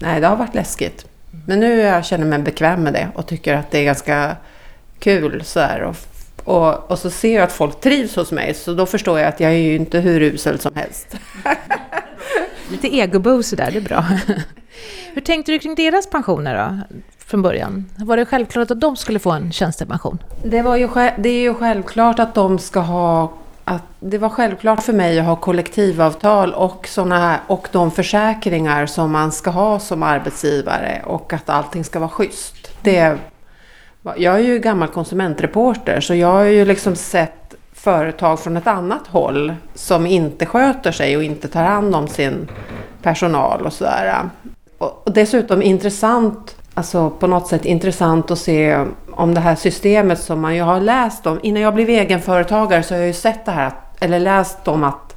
nej 0.00 0.20
det 0.20 0.26
har 0.26 0.36
varit 0.36 0.54
läskigt. 0.54 1.06
Men 1.46 1.60
nu 1.60 1.80
jag 1.80 2.04
känner 2.04 2.24
jag 2.24 2.30
mig 2.30 2.38
bekväm 2.38 2.82
med 2.82 2.92
det 2.92 3.08
och 3.14 3.26
tycker 3.26 3.54
att 3.54 3.70
det 3.70 3.78
är 3.78 3.84
ganska 3.84 4.36
kul 4.98 5.44
så 5.44 5.60
här, 5.60 5.82
och 5.82 5.96
och, 6.44 6.90
och 6.90 6.98
så 6.98 7.10
ser 7.10 7.34
jag 7.34 7.42
att 7.42 7.52
folk 7.52 7.80
trivs 7.80 8.16
hos 8.16 8.32
mig, 8.32 8.54
så 8.54 8.74
då 8.74 8.86
förstår 8.86 9.18
jag 9.18 9.28
att 9.28 9.40
jag 9.40 9.50
är 9.50 9.56
ju 9.56 9.76
inte 9.76 10.00
hur 10.00 10.20
usel 10.20 10.58
som 10.58 10.74
helst. 10.74 11.16
Lite 12.70 12.96
egoboost 12.96 13.56
där, 13.56 13.70
det 13.70 13.78
är 13.78 13.82
bra. 13.82 14.04
Hur 15.14 15.20
tänkte 15.20 15.52
du 15.52 15.58
kring 15.58 15.74
deras 15.74 16.10
pensioner 16.10 16.58
då, 16.68 16.96
från 17.18 17.42
början? 17.42 17.86
Var 17.98 18.16
det 18.16 18.26
självklart 18.26 18.70
att 18.70 18.80
de 18.80 18.96
skulle 18.96 19.18
få 19.18 19.30
en 19.30 19.52
tjänstepension? 19.52 20.18
Det, 20.44 20.62
var 20.62 20.76
ju, 20.76 20.88
det 21.18 21.28
är 21.28 21.42
ju 21.42 21.54
självklart 21.54 22.18
att 22.18 22.34
de 22.34 22.58
ska 22.58 22.80
ha 22.80 23.32
att 23.64 23.82
det 24.00 24.18
var 24.18 24.28
självklart 24.28 24.82
för 24.82 24.92
mig 24.92 25.18
att 25.18 25.26
ha 25.26 25.36
kollektivavtal 25.36 26.54
och, 26.54 26.88
såna 26.88 27.18
här, 27.18 27.40
och 27.46 27.68
de 27.72 27.90
försäkringar 27.90 28.86
som 28.86 29.12
man 29.12 29.32
ska 29.32 29.50
ha 29.50 29.78
som 29.78 30.02
arbetsgivare 30.02 31.02
och 31.06 31.32
att 31.32 31.48
allting 31.48 31.84
ska 31.84 31.98
vara 31.98 32.10
schysst. 32.10 32.70
Det 32.82 33.18
jag 34.02 34.34
är 34.34 34.38
ju 34.38 34.58
gammal 34.58 34.88
konsumentreporter 34.88 36.00
så 36.00 36.14
jag 36.14 36.32
har 36.32 36.42
ju 36.42 36.64
liksom 36.64 36.96
sett 36.96 37.54
företag 37.72 38.40
från 38.40 38.56
ett 38.56 38.66
annat 38.66 39.06
håll 39.06 39.54
som 39.74 40.06
inte 40.06 40.46
sköter 40.46 40.92
sig 40.92 41.16
och 41.16 41.24
inte 41.24 41.48
tar 41.48 41.64
hand 41.64 41.94
om 41.94 42.08
sin 42.08 42.48
personal 43.02 43.66
och 43.66 43.72
sådär. 43.72 44.30
Och 44.78 45.12
dessutom 45.12 45.62
intressant, 45.62 46.56
alltså 46.74 47.10
på 47.10 47.26
något 47.26 47.48
sätt 47.48 47.64
intressant 47.64 48.30
att 48.30 48.38
se 48.38 48.84
om 49.12 49.34
det 49.34 49.40
här 49.40 49.54
systemet 49.54 50.20
som 50.20 50.40
man 50.40 50.54
ju 50.54 50.62
har 50.62 50.80
läst 50.80 51.26
om. 51.26 51.40
Innan 51.42 51.62
jag 51.62 51.74
blev 51.74 51.88
egenföretagare 51.88 52.82
så 52.82 52.94
har 52.94 52.98
jag 52.98 53.06
ju 53.06 53.12
sett 53.12 53.44
det 53.44 53.52
här, 53.52 53.72
eller 54.00 54.20
läst 54.20 54.68
om 54.68 54.84
att 54.84 55.16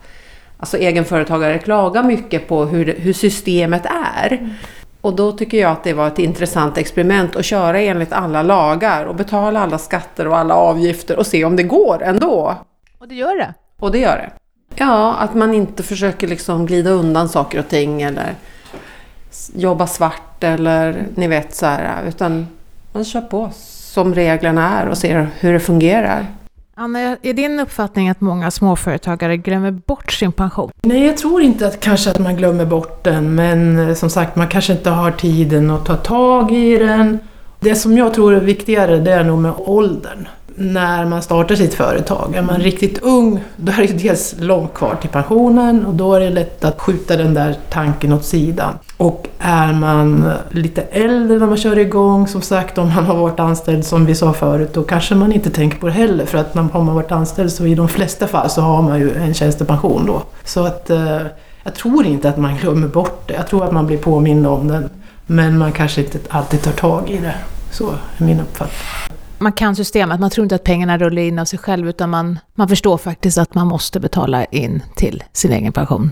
alltså 0.58 0.78
egenföretagare 0.78 1.60
klagar 1.60 2.04
mycket 2.04 2.48
på 2.48 2.66
hur, 2.66 2.96
hur 2.98 3.13
systemet 3.13 3.86
är. 3.86 4.34
Mm. 4.34 4.50
Och 5.03 5.15
då 5.15 5.31
tycker 5.31 5.57
jag 5.57 5.72
att 5.72 5.83
det 5.83 5.93
var 5.93 6.07
ett 6.07 6.19
intressant 6.19 6.77
experiment 6.77 7.36
att 7.36 7.45
köra 7.45 7.81
enligt 7.81 8.13
alla 8.13 8.43
lagar 8.43 9.05
och 9.05 9.15
betala 9.15 9.60
alla 9.60 9.77
skatter 9.77 10.27
och 10.27 10.38
alla 10.38 10.55
avgifter 10.55 11.19
och 11.19 11.27
se 11.27 11.45
om 11.45 11.55
det 11.55 11.63
går 11.63 12.03
ändå. 12.03 12.55
Och 13.00 13.07
det 13.07 13.15
gör 13.15 13.36
det? 13.38 13.53
Och 13.79 13.91
det 13.91 14.00
gör 14.00 14.17
det. 14.17 14.29
Ja, 14.75 15.15
att 15.15 15.36
man 15.36 15.53
inte 15.53 15.83
försöker 15.83 16.27
liksom 16.27 16.65
glida 16.65 16.89
undan 16.89 17.29
saker 17.29 17.60
och 17.60 17.67
ting 17.67 18.01
eller 18.01 18.36
jobba 19.55 19.88
svart 19.88 20.43
eller 20.43 21.05
ni 21.15 21.27
vet 21.27 21.55
så 21.55 21.65
här, 21.65 22.07
utan 22.07 22.48
man 22.91 23.05
kör 23.05 23.22
på 23.22 23.50
som 23.53 24.15
reglerna 24.15 24.81
är 24.81 24.88
och 24.89 24.98
ser 24.98 25.29
hur 25.39 25.53
det 25.53 25.60
fungerar. 25.60 26.25
Anna, 26.75 27.00
är 27.22 27.34
din 27.34 27.60
uppfattning 27.60 28.10
att 28.10 28.22
många 28.22 28.51
småföretagare 28.51 29.38
glömmer 29.38 29.72
bort 29.72 30.12
sin 30.12 30.32
pension? 30.32 30.72
Nej, 30.82 31.06
jag 31.06 31.18
tror 31.18 31.42
inte 31.42 31.68
att 31.68 31.80
kanske 31.80 32.10
att 32.12 32.20
man 32.20 32.36
glömmer 32.36 32.65
bort 32.65 33.03
den, 33.03 33.36
men 33.36 33.89
eh, 33.89 33.96
som 33.96 34.10
sagt, 34.10 34.36
man 34.36 34.48
kanske 34.48 34.74
inte 34.74 34.89
har 34.89 35.12
tiden 35.12 35.70
att 35.72 35.86
ta 35.86 35.96
tag 35.96 36.51
i 36.51 36.77
den. 36.77 37.20
Det 37.60 37.75
som 37.75 37.98
jag 37.98 38.13
tror 38.13 38.34
är 38.34 38.39
viktigare, 38.39 39.00
det 39.00 39.12
är 39.12 39.24
nog 39.24 39.39
med 39.39 39.53
åldern. 39.58 40.27
När 40.56 41.06
man 41.06 41.22
startar 41.22 41.56
sitt 41.56 41.74
företag. 41.74 42.36
Är 42.36 42.42
man 42.42 42.60
riktigt 42.60 43.00
ung, 43.01 43.44
då 43.56 43.72
är 43.72 43.88
det 43.88 43.94
dels 44.03 44.36
långt 44.39 44.74
kvar 44.74 44.96
till 45.01 45.10
pensionen 45.10 45.86
och 45.86 45.94
då 45.94 46.13
är 46.13 46.20
det 46.20 46.30
lätt 46.30 46.65
att 46.65 46.82
skjuta 46.82 47.18
den 47.18 47.34
där 47.34 47.58
tanken 47.70 48.13
åt 48.13 48.25
sidan. 48.25 48.74
Och 49.03 49.27
är 49.39 49.74
man 49.74 50.31
lite 50.51 50.81
äldre 50.81 51.39
när 51.39 51.48
man 51.48 51.57
kör 51.57 51.77
igång, 51.77 52.27
som 52.27 52.41
sagt 52.41 52.77
om 52.77 52.93
man 52.95 53.05
har 53.05 53.15
varit 53.15 53.39
anställd 53.39 53.86
som 53.86 54.05
vi 54.05 54.15
sa 54.15 54.33
förut, 54.33 54.74
då 54.74 54.83
kanske 54.83 55.15
man 55.15 55.31
inte 55.31 55.50
tänker 55.50 55.77
på 55.77 55.88
det 55.88 55.93
heller. 55.93 56.25
För 56.25 56.38
att 56.38 56.55
när 56.55 56.62
man 56.62 56.88
har 56.88 56.93
varit 56.93 57.12
anställd 57.12 57.51
så 57.51 57.65
i 57.65 57.75
de 57.75 57.88
flesta 57.88 58.27
fall 58.27 58.50
så 58.50 58.62
har 58.62 58.81
man 58.81 59.00
ju 59.00 59.15
en 59.15 59.33
tjänstepension 59.33 60.05
då. 60.05 60.24
Så 60.43 60.65
att 60.65 60.89
eh, 60.89 61.22
jag 61.63 61.75
tror 61.75 62.05
inte 62.05 62.29
att 62.29 62.38
man 62.38 62.57
glömmer 62.57 62.88
bort 62.88 63.27
det. 63.27 63.33
Jag 63.33 63.48
tror 63.48 63.63
att 63.63 63.72
man 63.72 63.88
blir 63.88 63.98
påmind 63.98 64.48
om 64.48 64.67
den. 64.67 64.89
Men 65.25 65.57
man 65.57 65.72
kanske 65.72 66.01
inte 66.01 66.19
alltid 66.29 66.62
tar 66.62 66.72
tag 66.72 67.10
i 67.10 67.17
det. 67.17 67.36
Så 67.72 67.89
är 68.17 68.25
min 68.25 68.39
uppfattning. 68.39 68.77
Man 69.38 69.51
kan 69.51 69.75
systemet, 69.75 70.19
man 70.19 70.29
tror 70.29 70.45
inte 70.45 70.55
att 70.55 70.63
pengarna 70.63 70.98
rullar 70.98 71.22
in 71.22 71.39
av 71.39 71.45
sig 71.45 71.60
själv 71.60 71.89
utan 71.89 72.10
man, 72.10 72.39
man 72.55 72.67
förstår 72.67 72.98
faktiskt 72.98 73.38
att 73.38 73.55
man 73.55 73.67
måste 73.67 74.00
betala 74.00 74.45
in 74.45 74.83
till 74.95 75.24
sin 75.33 75.51
egen 75.51 75.74
pension. 75.74 76.12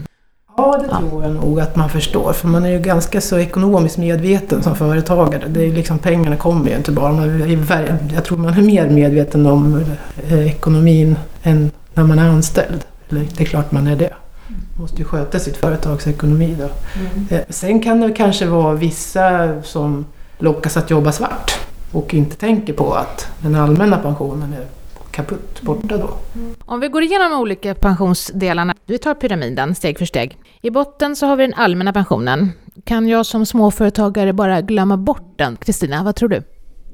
Ja, 0.57 0.77
det 0.81 0.87
tror 0.87 1.23
jag 1.23 1.33
nog 1.35 1.59
att 1.59 1.75
man 1.75 1.89
förstår. 1.89 2.33
För 2.33 2.47
man 2.47 2.65
är 2.65 2.69
ju 2.69 2.79
ganska 2.79 3.21
så 3.21 3.39
ekonomiskt 3.39 3.97
medveten 3.97 4.63
som 4.63 4.75
företagare. 4.75 5.43
Det 5.47 5.63
är 5.63 5.71
liksom, 5.71 5.99
pengarna 5.99 6.35
kommer 6.35 6.69
ju 6.69 6.75
inte 6.75 6.91
bara. 6.91 7.11
Man 7.11 7.41
är, 7.41 7.97
jag 8.13 8.25
tror 8.25 8.37
man 8.37 8.53
är 8.53 8.61
mer 8.61 8.89
medveten 8.89 9.45
om 9.45 9.85
eh, 10.29 10.47
ekonomin 10.47 11.15
än 11.43 11.71
när 11.93 12.03
man 12.03 12.19
är 12.19 12.29
anställd. 12.29 12.85
Det 13.09 13.41
är 13.41 13.45
klart 13.45 13.71
man 13.71 13.87
är 13.87 13.95
det. 13.95 14.13
Man 14.47 14.81
måste 14.81 14.97
ju 14.97 15.03
sköta 15.03 15.39
sitt 15.39 15.57
företags 15.57 16.07
ekonomi 16.07 16.55
då. 16.59 16.69
Mm. 16.99 17.27
Eh, 17.29 17.41
sen 17.49 17.79
kan 17.79 18.01
det 18.01 18.11
kanske 18.11 18.45
vara 18.45 18.73
vissa 18.73 19.49
som 19.63 20.05
lockas 20.37 20.77
att 20.77 20.89
jobba 20.89 21.11
svart 21.11 21.51
och 21.91 22.13
inte 22.13 22.35
tänker 22.35 22.73
på 22.73 22.93
att 22.93 23.27
den 23.39 23.55
allmänna 23.55 23.97
pensionen 23.97 24.53
är 24.53 24.80
kaputt 25.11 25.61
borta 25.61 25.97
då. 25.97 26.17
Om 26.65 26.79
vi 26.79 26.87
går 26.87 27.03
igenom 27.03 27.31
de 27.31 27.39
olika 27.39 27.75
pensionsdelarna, 27.75 28.75
vi 28.85 28.97
tar 28.97 29.13
pyramiden 29.13 29.75
steg 29.75 29.97
för 29.97 30.05
steg. 30.05 30.37
I 30.61 30.69
botten 30.69 31.15
så 31.15 31.25
har 31.25 31.35
vi 31.35 31.43
den 31.43 31.53
allmänna 31.53 31.93
pensionen. 31.93 32.51
Kan 32.83 33.07
jag 33.07 33.25
som 33.25 33.45
småföretagare 33.45 34.33
bara 34.33 34.61
glömma 34.61 34.97
bort 34.97 35.33
den? 35.37 35.55
Kristina, 35.55 36.03
vad 36.03 36.15
tror 36.15 36.29
du? 36.29 36.43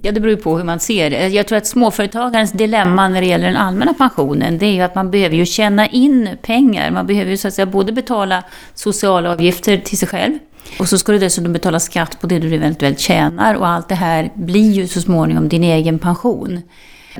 Ja, 0.01 0.11
det 0.11 0.19
beror 0.19 0.35
på 0.35 0.57
hur 0.57 0.63
man 0.63 0.79
ser 0.79 1.09
det. 1.09 1.27
Jag 1.27 1.47
tror 1.47 1.57
att 1.57 1.67
småföretagarens 1.67 2.51
dilemma 2.51 3.07
när 3.07 3.21
det 3.21 3.27
gäller 3.27 3.47
den 3.47 3.55
allmänna 3.55 3.93
pensionen, 3.93 4.57
det 4.57 4.65
är 4.65 4.73
ju 4.73 4.81
att 4.81 4.95
man 4.95 5.11
behöver 5.11 5.35
ju 5.35 5.45
tjäna 5.45 5.87
in 5.87 6.29
pengar. 6.41 6.91
Man 6.91 7.07
behöver 7.07 7.31
ju 7.31 7.37
så 7.37 7.47
att 7.47 7.53
säga 7.53 7.65
både 7.65 7.91
betala 7.91 8.43
sociala 8.73 9.31
avgifter 9.31 9.77
till 9.77 9.97
sig 9.97 10.07
själv, 10.07 10.33
och 10.79 10.89
så 10.89 10.97
ska 10.97 11.11
du 11.11 11.19
dessutom 11.19 11.53
betala 11.53 11.79
skatt 11.79 12.21
på 12.21 12.27
det 12.27 12.39
du 12.39 12.55
eventuellt 12.55 12.99
tjänar 12.99 13.55
och 13.55 13.67
allt 13.67 13.89
det 13.89 13.95
här 13.95 14.31
blir 14.35 14.71
ju 14.71 14.87
så 14.87 15.01
småningom 15.01 15.49
din 15.49 15.63
egen 15.63 15.99
pension. 15.99 16.61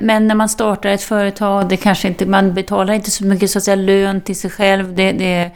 Men 0.00 0.28
när 0.28 0.34
man 0.34 0.48
startar 0.48 0.90
ett 0.90 1.02
företag, 1.02 1.68
det 1.68 1.76
kanske 1.76 2.08
inte, 2.08 2.26
man 2.26 2.54
betalar 2.54 2.94
inte 2.94 3.10
så 3.10 3.24
mycket 3.24 3.50
så 3.50 3.58
att 3.58 3.64
säga, 3.64 3.74
lön 3.74 4.20
till 4.20 4.36
sig 4.36 4.50
själv. 4.50 4.94
Det, 4.94 5.12
det, 5.12 5.50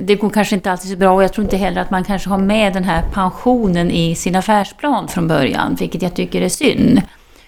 det 0.00 0.14
går 0.14 0.30
kanske 0.30 0.54
inte 0.54 0.72
alltid 0.72 0.90
så 0.90 0.96
bra 0.96 1.12
och 1.12 1.22
jag 1.24 1.32
tror 1.32 1.44
inte 1.44 1.56
heller 1.56 1.80
att 1.80 1.90
man 1.90 2.04
kanske 2.04 2.30
har 2.30 2.38
med 2.38 2.72
den 2.72 2.84
här 2.84 3.02
pensionen 3.12 3.90
i 3.90 4.14
sin 4.14 4.36
affärsplan 4.36 5.08
från 5.08 5.28
början, 5.28 5.76
vilket 5.80 6.02
jag 6.02 6.14
tycker 6.14 6.42
är 6.42 6.48
synd. 6.48 7.02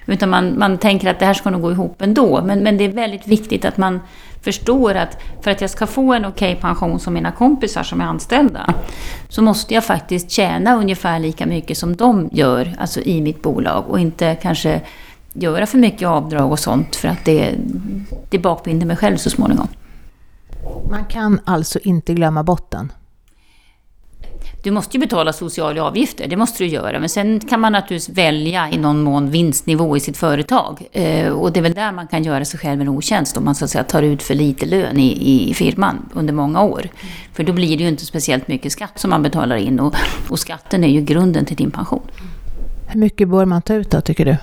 Utan 0.07 0.31
man, 0.31 0.59
man 0.59 0.79
tänker 0.79 1.11
att 1.11 1.19
det 1.19 1.27
här 1.27 1.35
ska 1.35 1.51
nog 1.51 1.63
gå 1.63 1.73
ihop 1.73 2.03
ändå. 2.03 2.43
Men, 2.45 2.59
men 2.59 2.77
det 2.79 2.85
är 2.85 2.89
väldigt 2.89 3.27
viktigt 3.27 3.65
att 3.65 3.77
man 3.77 4.01
förstår 4.43 4.95
att 4.95 5.23
för 5.41 5.51
att 5.51 5.61
jag 5.61 5.71
ska 5.71 5.87
få 5.87 6.13
en 6.13 6.25
okej 6.25 6.53
okay 6.53 6.61
pension 6.61 7.01
som 7.01 7.15
mina 7.15 7.33
kompisar 7.33 7.83
som 7.83 8.01
är 8.01 8.05
anställda, 8.05 8.75
så 9.29 9.43
måste 9.43 9.75
jag 9.75 9.85
faktiskt 9.85 10.31
tjäna 10.31 10.77
ungefär 10.77 11.19
lika 11.19 11.47
mycket 11.47 11.79
som 11.79 11.97
de 11.97 12.29
gör, 12.33 12.75
alltså 12.79 13.01
i 13.01 13.21
mitt 13.21 13.43
bolag 13.43 13.85
och 13.89 14.01
inte 14.01 14.35
kanske 14.35 14.81
göra 15.39 15.67
för 15.67 15.79
mycket 15.79 16.09
avdrag 16.09 16.53
och 16.53 16.59
sånt 16.59 16.97
för 16.97 17.09
att 17.09 17.25
det, 17.25 17.55
det 18.31 18.39
bakbinder 18.39 18.87
mig 18.87 18.97
själv 18.97 19.17
så 19.17 19.31
småningom. 19.31 19.69
Man 20.91 21.05
kan 21.05 21.41
alltså 21.45 21.79
inte 21.79 22.15
glömma 22.15 22.43
botten? 22.43 22.93
Du 24.63 24.71
måste 24.71 24.97
ju 24.97 25.01
betala 25.01 25.33
sociala 25.33 25.83
avgifter, 25.83 26.27
det 26.29 26.37
måste 26.37 26.65
du 26.65 26.69
göra. 26.69 27.01
Men 27.01 27.09
sen 27.09 27.41
kan 27.41 27.61
man 27.61 27.73
naturligtvis 27.73 28.17
välja 28.17 28.71
i 28.71 28.79
någon 28.79 29.03
mån 29.03 29.31
vinstnivå 29.31 29.97
i 29.97 30.01
sitt 30.01 30.17
företag. 30.17 30.89
Eh, 30.93 31.29
och 31.29 31.53
det 31.53 31.61
är 31.61 31.63
väl 31.63 31.75
där 31.75 31.93
man 31.93 32.07
kan 32.07 32.25
göra 32.25 32.45
sig 32.45 32.61
själv 32.61 32.81
en 32.81 32.89
otjänst 32.89 33.37
om 33.37 33.45
man 33.45 33.55
så 33.55 33.65
att 33.65 33.71
säga 33.71 33.85
tar 33.85 34.03
ut 34.03 34.23
för 34.23 34.35
lite 34.35 34.67
lön 34.67 34.99
i, 34.99 35.51
i 35.51 35.55
firman 35.55 36.09
under 36.13 36.35
många 36.35 36.63
år. 36.63 36.89
För 37.33 37.45
då 37.45 37.53
blir 37.53 37.77
det 37.77 37.83
ju 37.83 37.89
inte 37.89 38.07
speciellt 38.07 38.49
mycket 38.49 38.73
skatt 38.73 38.99
som 38.99 39.11
man 39.11 39.23
betalar 39.23 39.57
in 39.57 39.81
och, 39.81 39.95
och 40.29 40.39
skatten 40.39 40.85
är 40.85 40.89
ju 40.89 41.01
grunden 41.01 41.45
till 41.45 41.57
din 41.57 41.71
pension. 41.71 42.03
Hur 42.89 43.01
mycket 43.01 43.29
bör 43.29 43.45
man 43.45 43.63
ta 43.63 43.75
ut 43.75 43.91
då, 43.91 44.01
tycker 44.01 44.25
du? 44.25 44.37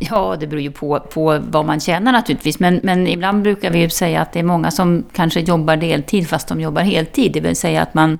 Ja, 0.00 0.36
det 0.40 0.46
beror 0.46 0.62
ju 0.62 0.70
på, 0.70 1.00
på 1.00 1.38
vad 1.38 1.64
man 1.64 1.80
tjänar 1.80 2.12
naturligtvis. 2.12 2.58
Men, 2.58 2.80
men 2.82 3.06
ibland 3.06 3.42
brukar 3.42 3.70
vi 3.70 3.78
ju 3.78 3.90
säga 3.90 4.20
att 4.20 4.32
det 4.32 4.38
är 4.38 4.44
många 4.44 4.70
som 4.70 5.04
kanske 5.12 5.40
jobbar 5.40 5.76
deltid 5.76 6.28
fast 6.28 6.48
de 6.48 6.60
jobbar 6.60 6.82
heltid. 6.82 7.32
Det 7.32 7.40
vill 7.40 7.56
säga 7.56 7.82
att 7.82 7.94
man, 7.94 8.18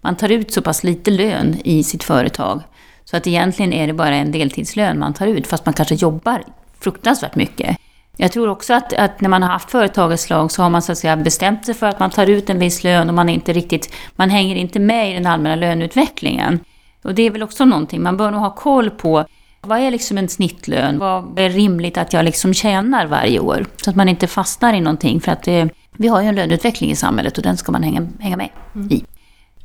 man 0.00 0.16
tar 0.16 0.28
ut 0.28 0.52
så 0.52 0.62
pass 0.62 0.84
lite 0.84 1.10
lön 1.10 1.56
i 1.64 1.82
sitt 1.82 2.04
företag. 2.04 2.60
Så 3.04 3.16
att 3.16 3.26
egentligen 3.26 3.72
är 3.72 3.86
det 3.86 3.92
bara 3.92 4.14
en 4.14 4.32
deltidslön 4.32 4.98
man 4.98 5.14
tar 5.14 5.26
ut 5.26 5.46
fast 5.46 5.66
man 5.66 5.72
kanske 5.74 5.94
jobbar 5.94 6.42
fruktansvärt 6.80 7.34
mycket. 7.34 7.76
Jag 8.16 8.32
tror 8.32 8.48
också 8.48 8.74
att, 8.74 8.92
att 8.92 9.20
när 9.20 9.28
man 9.28 9.42
har 9.42 9.50
haft 9.50 9.70
företagets 9.70 10.30
lag 10.30 10.50
så 10.50 10.62
har 10.62 10.70
man 10.70 10.82
så 10.82 10.92
att 10.92 10.98
säga 10.98 11.16
bestämt 11.16 11.66
sig 11.66 11.74
för 11.74 11.86
att 11.86 12.00
man 12.00 12.10
tar 12.10 12.26
ut 12.26 12.50
en 12.50 12.58
viss 12.58 12.84
lön 12.84 13.08
och 13.08 13.14
man 13.14 13.28
är 13.28 13.34
inte 13.34 13.52
riktigt, 13.52 13.94
man 14.16 14.30
hänger 14.30 14.56
inte 14.56 14.78
med 14.78 15.10
i 15.10 15.14
den 15.14 15.26
allmänna 15.26 15.56
löneutvecklingen. 15.56 16.60
Och 17.04 17.14
det 17.14 17.22
är 17.22 17.30
väl 17.30 17.42
också 17.42 17.64
någonting, 17.64 18.02
man 18.02 18.16
bör 18.16 18.30
nog 18.30 18.40
ha 18.40 18.54
koll 18.54 18.90
på 18.90 19.24
vad 19.66 19.78
är 19.78 19.90
liksom 19.90 20.18
en 20.18 20.28
snittlön? 20.28 20.98
Vad 20.98 21.38
är 21.38 21.50
rimligt 21.50 21.98
att 21.98 22.12
jag 22.12 22.24
liksom 22.24 22.54
tjänar 22.54 23.06
varje 23.06 23.38
år? 23.38 23.66
Så 23.84 23.90
att 23.90 23.96
man 23.96 24.08
inte 24.08 24.26
fastnar 24.26 24.74
i 24.74 24.80
någonting. 24.80 25.20
För 25.20 25.32
att 25.32 25.42
det, 25.42 25.68
vi 25.92 26.08
har 26.08 26.22
ju 26.22 26.28
en 26.28 26.34
löneutveckling 26.34 26.90
i 26.90 26.96
samhället 26.96 27.36
och 27.36 27.42
den 27.42 27.56
ska 27.56 27.72
man 27.72 27.82
hänga, 27.82 28.08
hänga 28.20 28.36
med 28.36 28.48
mm. 28.74 28.90
i. 28.92 29.04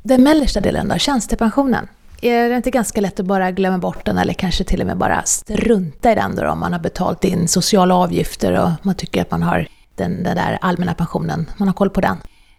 Den 0.02 0.22
mellersta 0.22 0.60
delen 0.60 0.88
då, 0.88 0.98
tjänstepensionen. 0.98 1.88
Är 2.20 2.48
det 2.48 2.56
inte 2.56 2.70
ganska 2.70 3.00
lätt 3.00 3.20
att 3.20 3.26
bara 3.26 3.50
glömma 3.50 3.78
bort 3.78 4.04
den 4.04 4.18
eller 4.18 4.32
kanske 4.32 4.64
till 4.64 4.80
och 4.80 4.86
med 4.86 4.96
bara 4.96 5.22
strunta 5.22 6.12
i 6.12 6.14
den 6.14 6.36
då 6.36 6.48
om 6.48 6.58
man 6.58 6.72
har 6.72 6.80
betalt 6.80 7.24
in 7.24 7.48
sociala 7.48 7.94
avgifter 7.94 8.60
och 8.62 8.70
man 8.82 8.94
tycker 8.94 9.22
att 9.22 9.30
man 9.30 9.42
har 9.42 9.66
den, 9.94 10.22
den 10.22 10.36
där 10.36 10.58
allmänna 10.60 10.94
pensionen, 10.94 11.50
man 11.56 11.68
har 11.68 11.74
koll 11.74 11.90
på 11.90 12.00
den? 12.00 12.16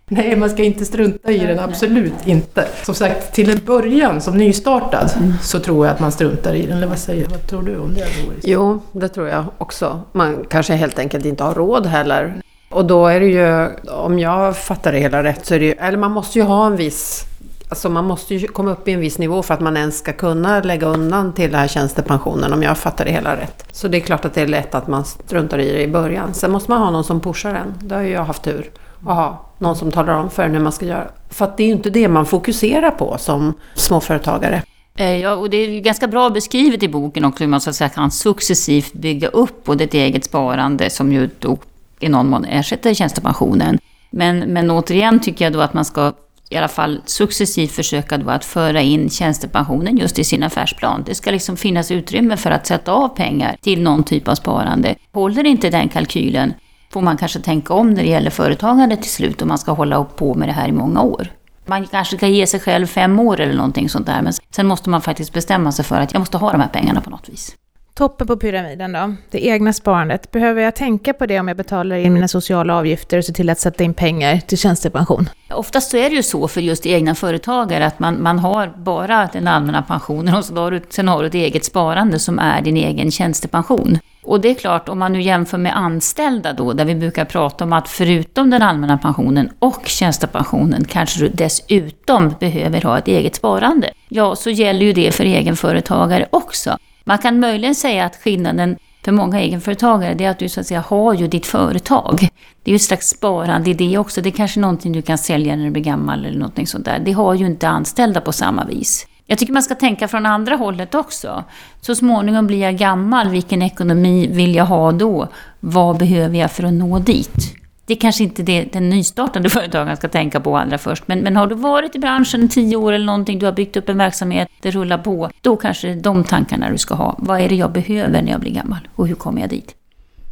Nej, 0.11 0.35
man 0.35 0.49
ska 0.49 0.63
inte 0.63 0.85
strunta 0.85 1.31
i 1.31 1.37
den, 1.37 1.59
absolut 1.59 2.27
inte. 2.27 2.67
Som 2.83 2.95
sagt, 2.95 3.33
till 3.33 3.49
en 3.49 3.59
början 3.65 4.21
som 4.21 4.37
nystartad 4.37 5.11
mm. 5.17 5.33
så 5.41 5.59
tror 5.59 5.85
jag 5.85 5.93
att 5.93 5.99
man 5.99 6.11
struntar 6.11 6.53
i 6.53 6.65
den. 6.65 6.77
Eller 6.77 6.87
vad 6.87 6.97
säger 6.97 7.27
Vad 7.29 7.47
tror 7.47 7.61
du 7.61 7.77
om 7.77 7.93
det, 7.93 8.05
Doris? 8.25 8.43
Jo, 8.43 8.81
det 8.91 9.09
tror 9.09 9.27
jag 9.27 9.45
också. 9.57 10.01
Man 10.11 10.45
kanske 10.49 10.73
helt 10.73 10.99
enkelt 10.99 11.25
inte 11.25 11.43
har 11.43 11.53
råd 11.53 11.85
heller. 11.85 12.41
Och 12.69 12.85
då 12.85 13.07
är 13.07 13.19
det 13.19 13.25
ju, 13.25 13.69
om 13.91 14.19
jag 14.19 14.57
fattar 14.57 14.91
det 14.91 14.99
hela 14.99 15.23
rätt, 15.23 15.45
så 15.45 15.55
är 15.55 15.59
det 15.59 15.65
ju, 15.65 15.71
eller 15.71 15.97
man 15.97 16.11
måste 16.11 16.39
ju 16.39 16.45
ha 16.45 16.67
en 16.67 16.75
viss 16.75 17.25
Alltså 17.69 17.89
man 17.89 18.05
måste 18.05 18.35
ju 18.35 18.47
komma 18.47 18.71
upp 18.71 18.87
i 18.87 18.91
en 18.91 18.99
viss 18.99 19.17
nivå 19.17 19.43
för 19.43 19.53
att 19.53 19.59
man 19.59 19.77
ens 19.77 19.97
ska 19.97 20.13
kunna 20.13 20.59
lägga 20.59 20.87
undan 20.87 21.33
till 21.33 21.51
den 21.51 21.59
här 21.59 21.67
tjänstepensionen 21.67 22.53
om 22.53 22.63
jag 22.63 22.77
fattar 22.77 23.05
det 23.05 23.11
hela 23.11 23.35
rätt. 23.37 23.65
Så 23.71 23.87
det 23.87 23.97
är 23.97 24.01
klart 24.01 24.25
att 24.25 24.33
det 24.33 24.41
är 24.41 24.47
lätt 24.47 24.75
att 24.75 24.87
man 24.87 25.05
struntar 25.05 25.59
i 25.59 25.71
det 25.71 25.81
i 25.81 25.87
början. 25.87 26.33
Sen 26.33 26.51
måste 26.51 26.71
man 26.71 26.81
ha 26.81 26.91
någon 26.91 27.03
som 27.03 27.19
pushar 27.19 27.55
en. 27.55 27.73
Det 27.81 27.95
har 27.95 28.01
ju 28.01 28.09
jag 28.09 28.23
haft 28.23 28.43
tur 28.43 28.69
att 29.05 29.15
ha. 29.15 29.45
Någon 29.57 29.75
som 29.75 29.91
talar 29.91 30.13
om 30.13 30.29
för 30.29 30.43
en 30.43 30.53
hur 30.53 30.59
man 30.59 30.71
ska 30.71 30.85
göra. 30.85 31.07
För 31.29 31.45
att 31.45 31.57
det 31.57 31.63
är 31.63 31.67
ju 31.67 31.73
inte 31.73 31.89
det 31.89 32.07
man 32.07 32.25
fokuserar 32.25 32.91
på 32.91 33.17
som 33.17 33.53
småföretagare. 33.73 34.63
Eh, 34.95 35.17
ja, 35.17 35.35
och 35.35 35.49
det 35.49 35.57
är 35.57 35.81
ganska 35.81 36.07
bra 36.07 36.29
beskrivet 36.29 36.83
i 36.83 36.87
boken 36.87 37.25
också 37.25 37.43
hur 37.43 37.49
man 37.49 37.61
så 37.61 37.69
att 37.69 37.75
säga 37.75 37.89
kan 37.89 38.11
successivt 38.11 38.93
bygga 38.93 39.27
upp 39.27 39.63
både 39.63 39.83
ett 39.83 39.93
eget 39.93 40.25
sparande 40.25 40.89
som 40.89 41.13
ju 41.13 41.29
då 41.39 41.57
i 41.99 42.09
någon 42.09 42.29
mån 42.29 42.45
ersätter 42.45 42.93
tjänstepensionen. 42.93 43.79
Men, 44.09 44.39
men 44.39 44.71
återigen 44.71 45.19
tycker 45.19 45.45
jag 45.45 45.53
då 45.53 45.61
att 45.61 45.73
man 45.73 45.85
ska 45.85 46.13
i 46.49 46.57
alla 46.57 46.67
fall 46.67 47.01
successivt 47.05 47.71
försöka 47.71 48.17
då 48.17 48.29
att 48.29 48.45
föra 48.45 48.81
in 48.81 49.09
tjänstepensionen 49.09 49.97
just 49.97 50.19
i 50.19 50.23
sin 50.23 50.43
affärsplan. 50.43 51.03
Det 51.05 51.15
ska 51.15 51.31
liksom 51.31 51.57
finnas 51.57 51.91
utrymme 51.91 52.37
för 52.37 52.51
att 52.51 52.67
sätta 52.67 52.91
av 52.91 53.07
pengar 53.07 53.57
till 53.61 53.81
någon 53.81 54.03
typ 54.03 54.27
av 54.27 54.35
sparande. 54.35 54.95
Håller 55.11 55.45
inte 55.45 55.69
den 55.69 55.89
kalkylen 55.89 56.53
får 56.93 57.01
man 57.01 57.17
kanske 57.17 57.39
tänka 57.39 57.73
om 57.73 57.89
när 57.89 58.03
det 58.03 58.09
gäller 58.09 58.29
företagande 58.29 58.97
till 58.97 59.11
slut 59.11 59.41
om 59.41 59.47
man 59.47 59.57
ska 59.57 59.71
hålla 59.71 60.03
på 60.03 60.33
med 60.33 60.47
det 60.47 60.53
här 60.53 60.67
i 60.67 60.71
många 60.71 61.01
år. 61.01 61.27
Man 61.65 61.87
kanske 61.87 62.17
ska 62.17 62.27
ge 62.27 62.47
sig 62.47 62.59
själv 62.59 62.87
fem 62.87 63.19
år 63.19 63.39
eller 63.39 63.53
någonting 63.53 63.89
sånt 63.89 64.05
där, 64.05 64.21
men 64.21 64.33
sen 64.55 64.67
måste 64.67 64.89
man 64.89 65.01
faktiskt 65.01 65.33
bestämma 65.33 65.71
sig 65.71 65.85
för 65.85 65.95
att 65.95 66.13
jag 66.13 66.19
måste 66.19 66.37
ha 66.37 66.51
de 66.51 66.61
här 66.61 66.67
pengarna 66.67 67.01
på 67.01 67.09
något 67.09 67.29
vis. 67.29 67.55
Toppen 67.93 68.27
på 68.27 68.37
pyramiden 68.37 68.91
då, 68.91 69.15
det 69.31 69.45
egna 69.45 69.73
sparandet. 69.73 70.31
Behöver 70.31 70.61
jag 70.61 70.75
tänka 70.75 71.13
på 71.13 71.25
det 71.25 71.39
om 71.39 71.47
jag 71.47 71.57
betalar 71.57 71.95
in 71.95 72.13
mina 72.13 72.27
sociala 72.27 72.75
avgifter 72.75 73.17
och 73.17 73.25
ser 73.25 73.33
till 73.33 73.49
att 73.49 73.59
sätta 73.59 73.83
in 73.83 73.93
pengar 73.93 74.37
till 74.37 74.57
tjänstepension? 74.57 75.29
Oftast 75.53 75.91
så 75.91 75.97
är 75.97 76.09
det 76.09 76.15
ju 76.15 76.23
så 76.23 76.47
för 76.47 76.61
just 76.61 76.85
egna 76.85 77.15
företagare 77.15 77.85
att 77.85 77.99
man, 77.99 78.23
man 78.23 78.39
har 78.39 78.73
bara 78.77 79.29
den 79.33 79.47
allmänna 79.47 79.81
pensionen 79.81 80.35
och 80.35 80.45
så 80.45 80.55
har 80.55 80.71
du, 80.71 80.81
sen 80.89 81.07
har 81.07 81.21
du 81.21 81.27
ett 81.27 81.33
eget 81.33 81.65
sparande 81.65 82.19
som 82.19 82.39
är 82.39 82.61
din 82.61 82.77
egen 82.77 83.11
tjänstepension. 83.11 83.97
Och 84.23 84.41
det 84.41 84.49
är 84.49 84.53
klart, 84.53 84.89
om 84.89 84.99
man 84.99 85.13
nu 85.13 85.21
jämför 85.21 85.57
med 85.57 85.77
anställda 85.77 86.53
då, 86.53 86.73
där 86.73 86.85
vi 86.85 86.95
brukar 86.95 87.25
prata 87.25 87.63
om 87.63 87.73
att 87.73 87.89
förutom 87.89 88.49
den 88.49 88.61
allmänna 88.61 88.97
pensionen 88.97 89.49
och 89.59 89.87
tjänstepensionen 89.87 90.85
kanske 90.85 91.19
du 91.19 91.29
dessutom 91.29 92.33
behöver 92.39 92.81
ha 92.81 92.97
ett 92.97 93.07
eget 93.07 93.35
sparande. 93.35 93.91
Ja, 94.09 94.35
så 94.35 94.49
gäller 94.49 94.85
ju 94.85 94.93
det 94.93 95.11
för 95.11 95.23
egenföretagare 95.23 96.25
också. 96.29 96.77
Man 97.03 97.17
kan 97.17 97.39
möjligen 97.39 97.75
säga 97.75 98.05
att 98.05 98.15
skillnaden 98.15 98.77
för 99.05 99.11
många 99.11 99.39
egenföretagare, 99.39 100.13
det 100.13 100.25
är 100.25 100.29
att 100.29 100.39
du 100.39 100.49
så 100.49 100.59
att 100.59 100.67
säga 100.67 100.83
har 100.87 101.13
ju 101.13 101.27
ditt 101.27 101.45
företag. 101.45 102.29
Det 102.63 102.71
är 102.71 102.73
ju 102.73 102.75
ett 102.75 102.81
slags 102.81 103.09
sparande 103.09 103.69
i 103.69 103.73
det 103.73 103.97
också. 103.97 104.21
Det 104.21 104.29
är 104.29 104.31
kanske 104.31 104.59
någonting 104.59 104.91
du 104.91 105.01
kan 105.01 105.17
sälja 105.17 105.55
när 105.55 105.65
du 105.65 105.71
blir 105.71 105.83
gammal 105.83 106.25
eller 106.25 106.39
någonting 106.39 106.67
sånt 106.67 106.85
där. 106.85 106.99
Det 106.99 107.11
har 107.11 107.33
ju 107.33 107.45
inte 107.45 107.67
anställda 107.67 108.21
på 108.21 108.31
samma 108.31 108.65
vis. 108.65 109.07
Jag 109.29 109.37
tycker 109.37 109.53
man 109.53 109.63
ska 109.63 109.75
tänka 109.75 110.07
från 110.07 110.25
andra 110.25 110.55
hållet 110.55 110.95
också. 110.95 111.43
Så 111.81 111.95
småningom 111.95 112.47
blir 112.47 112.61
jag 112.61 112.77
gammal, 112.77 113.29
vilken 113.29 113.61
ekonomi 113.61 114.27
vill 114.31 114.55
jag 114.55 114.65
ha 114.65 114.91
då? 114.91 115.27
Vad 115.59 115.97
behöver 115.97 116.37
jag 116.37 116.51
för 116.51 116.63
att 116.63 116.73
nå 116.73 116.99
dit? 116.99 117.55
Det 117.85 117.93
är 117.93 117.97
kanske 117.97 118.23
inte 118.23 118.43
det 118.43 118.73
den 118.73 118.89
nystartade 118.89 119.49
företagaren 119.49 119.97
ska 119.97 120.07
tänka 120.07 120.39
på 120.39 120.57
allra 120.57 120.77
först. 120.77 121.07
Men, 121.07 121.19
men 121.19 121.35
har 121.35 121.47
du 121.47 121.55
varit 121.55 121.95
i 121.95 121.99
branschen 121.99 122.43
i 122.43 122.49
tio 122.49 122.75
år 122.75 122.93
eller 122.93 123.05
någonting, 123.05 123.39
du 123.39 123.45
har 123.45 123.53
byggt 123.53 123.77
upp 123.77 123.89
en 123.89 123.97
verksamhet, 123.97 124.47
det 124.61 124.71
rullar 124.71 124.97
på. 124.97 125.29
Då 125.41 125.55
kanske 125.55 125.87
det 125.87 125.93
är 125.93 126.01
de 126.01 126.23
tankarna 126.23 126.69
du 126.69 126.77
ska 126.77 126.95
ha. 126.95 127.15
Vad 127.17 127.41
är 127.41 127.49
det 127.49 127.55
jag 127.55 127.71
behöver 127.71 128.21
när 128.21 128.31
jag 128.31 128.39
blir 128.39 128.51
gammal? 128.51 128.87
Och 128.95 129.07
hur 129.07 129.15
kommer 129.15 129.41
jag 129.41 129.49
dit? 129.49 129.75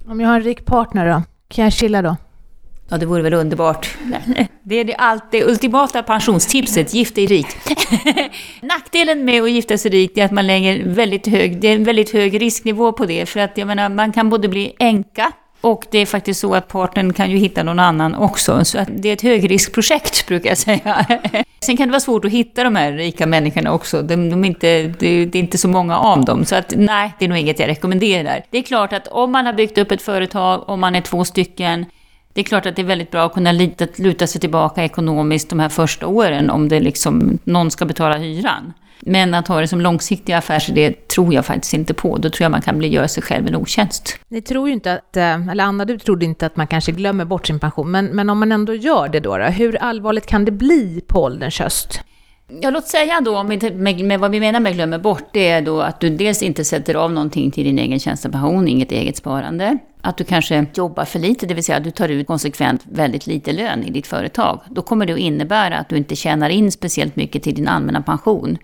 Om 0.08 0.22
jag 0.22 0.30
har 0.30 0.36
en 0.36 0.44
rik 0.44 0.66
partner 0.66 1.14
då? 1.14 1.24
Kan 1.48 1.64
jag 1.64 1.74
chilla 1.74 2.02
då? 2.02 2.16
Ja, 2.90 2.98
det 2.98 3.06
vore 3.06 3.22
väl 3.22 3.34
underbart. 3.34 3.98
Det 4.64 4.76
är 4.76 4.84
det, 4.84 4.96
allt, 4.96 5.32
det 5.32 5.44
ultimata 5.46 6.04
pensionstipset, 6.04 6.94
gift 6.94 7.16
dig 7.16 7.26
rik. 7.26 7.48
Nackdelen 8.62 9.26
med 9.26 9.44
att 9.44 9.52
gifta 9.52 9.78
sig 9.78 9.92
rikt 9.92 10.18
är 10.18 10.26
att 10.26 10.32
man 10.32 10.48
lägger 10.48 10.84
väldigt 10.86 11.28
hög, 11.28 11.62
det 11.62 11.68
är 11.68 11.76
en 11.76 11.84
väldigt 11.84 12.14
hög 12.14 12.42
risknivå 12.42 12.92
på 12.92 13.06
det. 13.06 13.26
För 13.26 13.40
att 13.40 13.58
jag 13.58 13.68
menar, 13.68 13.90
man 13.90 14.12
kan 14.12 14.30
både 14.30 14.48
bli 14.48 14.76
änka 14.80 15.32
och 15.62 15.86
det 15.92 15.98
är 15.98 16.06
faktiskt 16.06 16.40
så 16.40 16.56
att 16.56 16.68
partnern 16.68 17.14
kan 17.14 17.32
ju 17.32 17.38
hitta 17.38 17.64
någon 17.64 17.80
annan 17.80 18.16
också. 18.16 18.66
Så 18.66 18.80
att 18.80 18.90
det 18.92 19.10
är 19.10 19.14
ett 19.14 19.22
högriskprojekt 19.22 20.28
brukar 20.28 20.50
jag 20.50 20.58
säga. 20.58 21.06
Sen 21.60 21.78
kan 21.78 21.88
det 21.88 21.92
vara 21.92 22.00
svårt 22.00 22.26
att 22.26 22.32
hitta 22.32 22.64
de 22.64 22.76
här 22.76 22.92
rika 22.92 23.26
människorna 23.26 23.74
också. 23.74 24.02
De, 24.02 24.30
de 24.30 24.46
inte, 24.46 24.68
det, 25.00 25.26
det 25.26 25.38
är 25.38 25.44
inte 25.44 25.58
så 25.58 25.68
många 25.68 25.98
av 25.98 26.26
dem. 26.26 26.46
Så 26.46 26.56
att 26.56 26.74
nej, 26.76 27.14
det 27.20 27.26
är 27.26 27.30
nog 27.30 27.38
inget 27.38 27.60
jag 27.60 27.68
rekommenderar. 27.68 28.44
Det 28.50 28.58
är 28.58 28.62
klart 28.62 28.94
att 28.94 29.08
om 29.08 29.32
man 29.32 29.46
har 29.46 29.54
byggt 29.54 29.78
upp 29.78 29.92
ett 29.92 30.02
företag, 30.02 30.70
om 30.70 30.80
man 30.80 30.96
är 30.96 31.02
två 31.02 31.26
stycken, 31.26 31.86
det 32.38 32.42
är 32.42 32.44
klart 32.44 32.66
att 32.66 32.76
det 32.76 32.82
är 32.82 32.86
väldigt 32.86 33.12
bra 33.12 33.26
att 33.26 33.34
kunna 33.34 33.52
lita, 33.52 33.88
luta 33.96 34.28
sig 34.28 34.42
tillbaka 34.42 34.84
ekonomiskt 34.84 35.50
de 35.50 35.60
här 35.60 35.70
första 35.70 36.08
åren 36.08 36.50
om 36.50 36.70
det 36.70 36.80
liksom, 36.80 37.40
någon 37.44 37.72
ska 37.72 37.86
betala 37.86 38.18
hyran. 38.18 38.74
Men 39.00 39.34
att 39.34 39.48
ha 39.48 39.62
det 39.62 39.68
som 39.68 39.82
långsiktig 39.82 40.34
affärsidé 40.34 40.92
tror 40.92 41.34
jag 41.34 41.46
faktiskt 41.46 41.74
inte 41.74 41.94
på. 41.94 42.18
Då 42.18 42.30
tror 42.30 42.44
jag 42.44 42.52
man 42.52 42.62
kan 42.62 42.78
bli, 42.78 42.88
göra 42.88 43.08
sig 43.08 43.24
själv 43.24 43.48
en 43.48 43.56
otjänst. 43.56 44.20
Ni 44.28 44.42
tror 44.42 44.68
ju 44.68 44.74
inte 44.74 44.94
att, 44.94 45.18
eh, 45.18 45.48
eller 45.48 45.64
Anna 45.64 45.86
du 45.86 46.00
trodde 46.00 46.26
inte 46.26 46.46
att 46.46 46.56
man 46.56 46.68
kanske 46.68 46.92
glömmer 46.92 47.26
bort 47.26 47.48
sin 47.48 47.60
pension, 47.60 47.92
men, 47.92 48.06
men 48.06 48.30
om 48.30 48.40
man 48.40 48.52
ändå 48.52 48.74
gör 48.74 49.10
det 49.10 49.20
då, 49.20 49.38
då, 49.38 49.44
hur 49.44 49.78
allvarligt 49.78 50.26
kan 50.26 50.46
det 50.46 50.52
bli 50.52 51.02
på 51.08 51.24
ålderns 51.24 51.60
höst? 51.60 52.02
Ja, 52.50 52.70
låt 52.70 52.88
säga 52.88 53.22
då, 53.22 53.44
med, 53.44 53.76
med, 53.76 54.04
med, 54.04 54.20
vad 54.20 54.32
vi 54.32 54.40
menar 54.40 54.60
med 54.60 54.74
glömmer 54.74 54.98
bort, 54.98 55.30
det 55.34 55.48
är 55.48 55.62
då 55.62 55.82
att 55.82 56.00
du 56.00 56.10
dels 56.10 56.44
inte 56.44 56.64
sätter 56.66 56.96
av 56.96 57.12
någonting 57.12 57.52
till 57.52 57.64
din 57.64 57.80
egen 57.80 58.00
tjänstepension, 58.00 58.68
inget 58.68 58.92
eget 58.92 59.18
sparande. 59.18 59.78
Att 60.02 60.18
du 60.18 60.24
kanske 60.24 60.66
jobbar 60.74 61.06
för 61.06 61.20
lite, 61.20 61.46
det 61.46 61.54
vill 61.54 61.64
säga 61.64 61.78
att 61.78 61.84
du 61.84 61.92
tar 61.92 62.10
ut 62.10 62.28
konsekvent 62.28 62.82
väldigt 62.86 63.28
lite 63.28 63.52
lön 63.52 63.84
i 63.84 63.92
ditt 63.92 64.08
företag. 64.08 64.62
Då 64.70 64.82
kommer 64.82 65.06
det 65.06 65.14
att 65.14 65.20
innebära 65.20 65.78
att 65.78 65.90
du 65.90 65.98
inte 65.98 66.16
tjänar 66.16 66.50
in 66.50 66.72
speciellt 66.72 67.16
mycket 67.16 67.44
till 67.44 67.56
din 67.56 67.68
allmänna 67.68 68.02
pension 68.02 68.58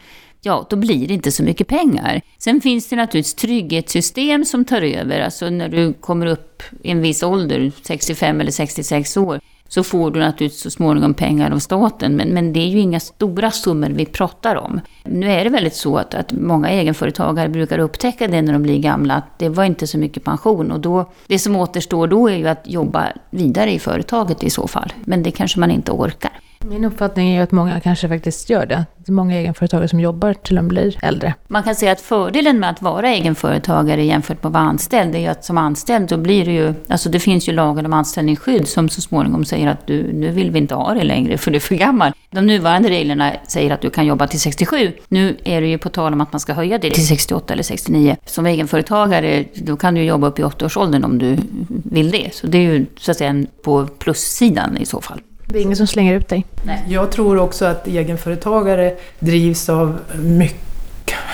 ja, 0.44 0.68
då 0.70 0.76
blir 0.76 1.08
det 1.08 1.14
inte 1.14 1.32
så 1.32 1.44
mycket 1.44 1.68
pengar. 1.68 2.22
Sen 2.38 2.62
finns 2.62 2.90
det 2.90 2.96
naturligtvis 2.96 3.36
trygghetssystem 3.36 4.46
som 4.46 4.66
tar 4.66 4.82
över. 4.82 5.20
Alltså 5.20 5.50
när 5.50 5.70
du 5.70 5.94
kommer 5.94 6.26
upp 6.26 6.64
i 6.84 6.92
en 6.92 7.02
viss 7.02 7.24
ålder, 7.24 7.72
65 7.82 8.42
eller 8.42 8.52
66 8.52 9.18
år, 9.18 9.40
så 9.74 9.84
får 9.84 10.12
du 10.12 10.20
naturligtvis 10.20 10.62
så 10.62 10.72
småningom 10.72 11.14
pengar 11.14 11.52
av 11.52 11.60
staten. 11.60 12.16
Men, 12.16 12.30
men 12.30 12.54
det 12.54 12.60
är 12.60 12.68
ju 12.68 12.80
inga 12.80 13.00
stora 13.00 13.52
summor 13.52 13.90
vi 13.90 14.06
pratar 14.06 14.56
om. 14.56 14.82
Nu 15.04 15.32
är 15.32 15.44
det 15.44 15.50
väldigt 15.50 15.76
så 15.76 15.98
att, 15.98 16.14
att 16.14 16.32
många 16.32 16.70
egenföretagare 16.70 17.50
brukar 17.50 17.80
upptäcka 17.80 18.28
det 18.28 18.42
när 18.42 18.54
de 18.54 18.64
blir 18.64 18.80
gamla, 18.80 19.14
att 19.16 19.40
det 19.40 19.50
var 19.50 19.64
inte 19.64 19.88
så 19.88 19.98
mycket 19.98 20.24
pension. 20.24 20.72
Och 20.72 20.80
då, 20.80 21.12
det 21.28 21.40
som 21.40 21.56
återstår 21.56 22.08
då 22.08 22.28
är 22.28 22.36
ju 22.36 22.48
att 22.48 22.62
jobba 22.66 23.08
vidare 23.30 23.72
i 23.72 23.80
företaget 23.80 24.44
i 24.44 24.50
så 24.50 24.68
fall. 24.68 24.94
Men 25.06 25.24
det 25.24 25.32
kanske 25.32 25.60
man 25.60 25.72
inte 25.72 25.92
orkar. 25.92 26.40
Min 26.66 26.86
uppfattning 26.86 27.30
är 27.30 27.36
ju 27.36 27.42
att 27.42 27.52
många 27.52 27.80
kanske 27.80 28.08
faktiskt 28.08 28.50
gör 28.50 28.66
det. 28.66 28.86
Det 28.98 29.12
är 29.12 29.14
många 29.14 29.36
egenföretagare 29.36 29.88
som 29.88 30.00
jobbar 30.00 30.34
till 30.34 30.56
de 30.56 30.68
blir 30.68 30.98
äldre. 31.02 31.34
Man 31.48 31.64
kan 31.64 31.76
säga 31.76 31.92
att 31.92 32.02
fördelen 32.02 32.60
med 32.60 32.70
att 32.70 32.82
vara 32.82 33.10
egenföretagare 33.10 34.04
jämfört 34.04 34.44
med 34.44 34.50
att 34.50 34.54
vara 34.54 34.64
anställd 34.64 35.16
är 35.16 35.20
ju 35.20 35.28
att 35.28 35.46
som 35.46 35.58
anställd 35.58 36.10
då 36.10 36.18
blir 36.18 36.46
det 36.46 36.52
ju, 36.52 36.74
alltså 36.88 37.10
det 37.10 37.20
finns 37.20 37.50
ju 37.50 37.52
lagen 37.52 37.86
om 37.86 37.94
anställningsskydd 37.94 38.68
som 38.68 38.90
så 38.90 39.02
småningom 39.02 39.46
säger 39.46 39.68
att 39.68 39.88
du, 39.88 40.14
nu 40.14 40.32
vill 40.32 40.52
vi 40.52 40.60
inte 40.60 40.76
ha 40.76 40.94
dig 40.94 41.04
längre 41.04 41.38
för 41.38 41.52
du 41.52 41.56
är 41.56 41.62
för 41.62 41.76
gammal. 41.76 42.12
De 42.32 42.46
nuvarande 42.46 42.90
reglerna 42.90 43.32
säger 43.48 43.72
att 43.72 43.82
du 43.82 43.90
kan 43.90 44.06
jobba 44.06 44.28
till 44.28 44.40
67. 44.40 44.92
Nu 45.08 45.38
är 45.44 45.62
det 45.62 45.68
ju 45.68 45.78
på 45.78 45.90
tal 45.90 46.14
om 46.14 46.22
att 46.22 46.34
man 46.34 46.40
ska 46.40 46.54
höja 46.54 46.78
det 46.78 46.92
till 46.92 47.08
68 47.08 47.54
eller 47.54 47.64
69. 47.64 48.16
Som 48.26 48.46
egenföretagare, 48.46 49.46
då 49.56 49.78
kan 49.78 49.96
du 49.96 50.04
jobba 50.04 50.28
upp 50.28 50.40
i 50.40 50.44
80-årsåldern 50.44 51.04
om 51.04 51.18
du 51.18 51.38
vill 51.84 52.12
det. 52.12 52.36
Så 52.36 52.48
det 52.48 52.58
är 52.58 52.62
ju 52.62 52.86
så 52.98 53.12
att 53.12 53.18
säga 53.18 53.46
på 53.64 53.88
plussidan 53.88 54.78
i 54.78 54.86
så 54.86 55.02
fall. 55.02 55.20
Det 55.54 55.60
är 55.60 55.64
ingen 55.64 55.76
som 55.76 55.88
slänger 55.88 56.14
ut 56.14 56.28
dig. 56.28 56.46
Nej. 56.64 56.84
Jag 56.88 57.12
tror 57.12 57.40
också 57.40 57.66
att 57.66 57.88
egenföretagare 57.88 58.94
drivs 59.20 59.70
av 59.70 60.00
mycket 60.16 60.60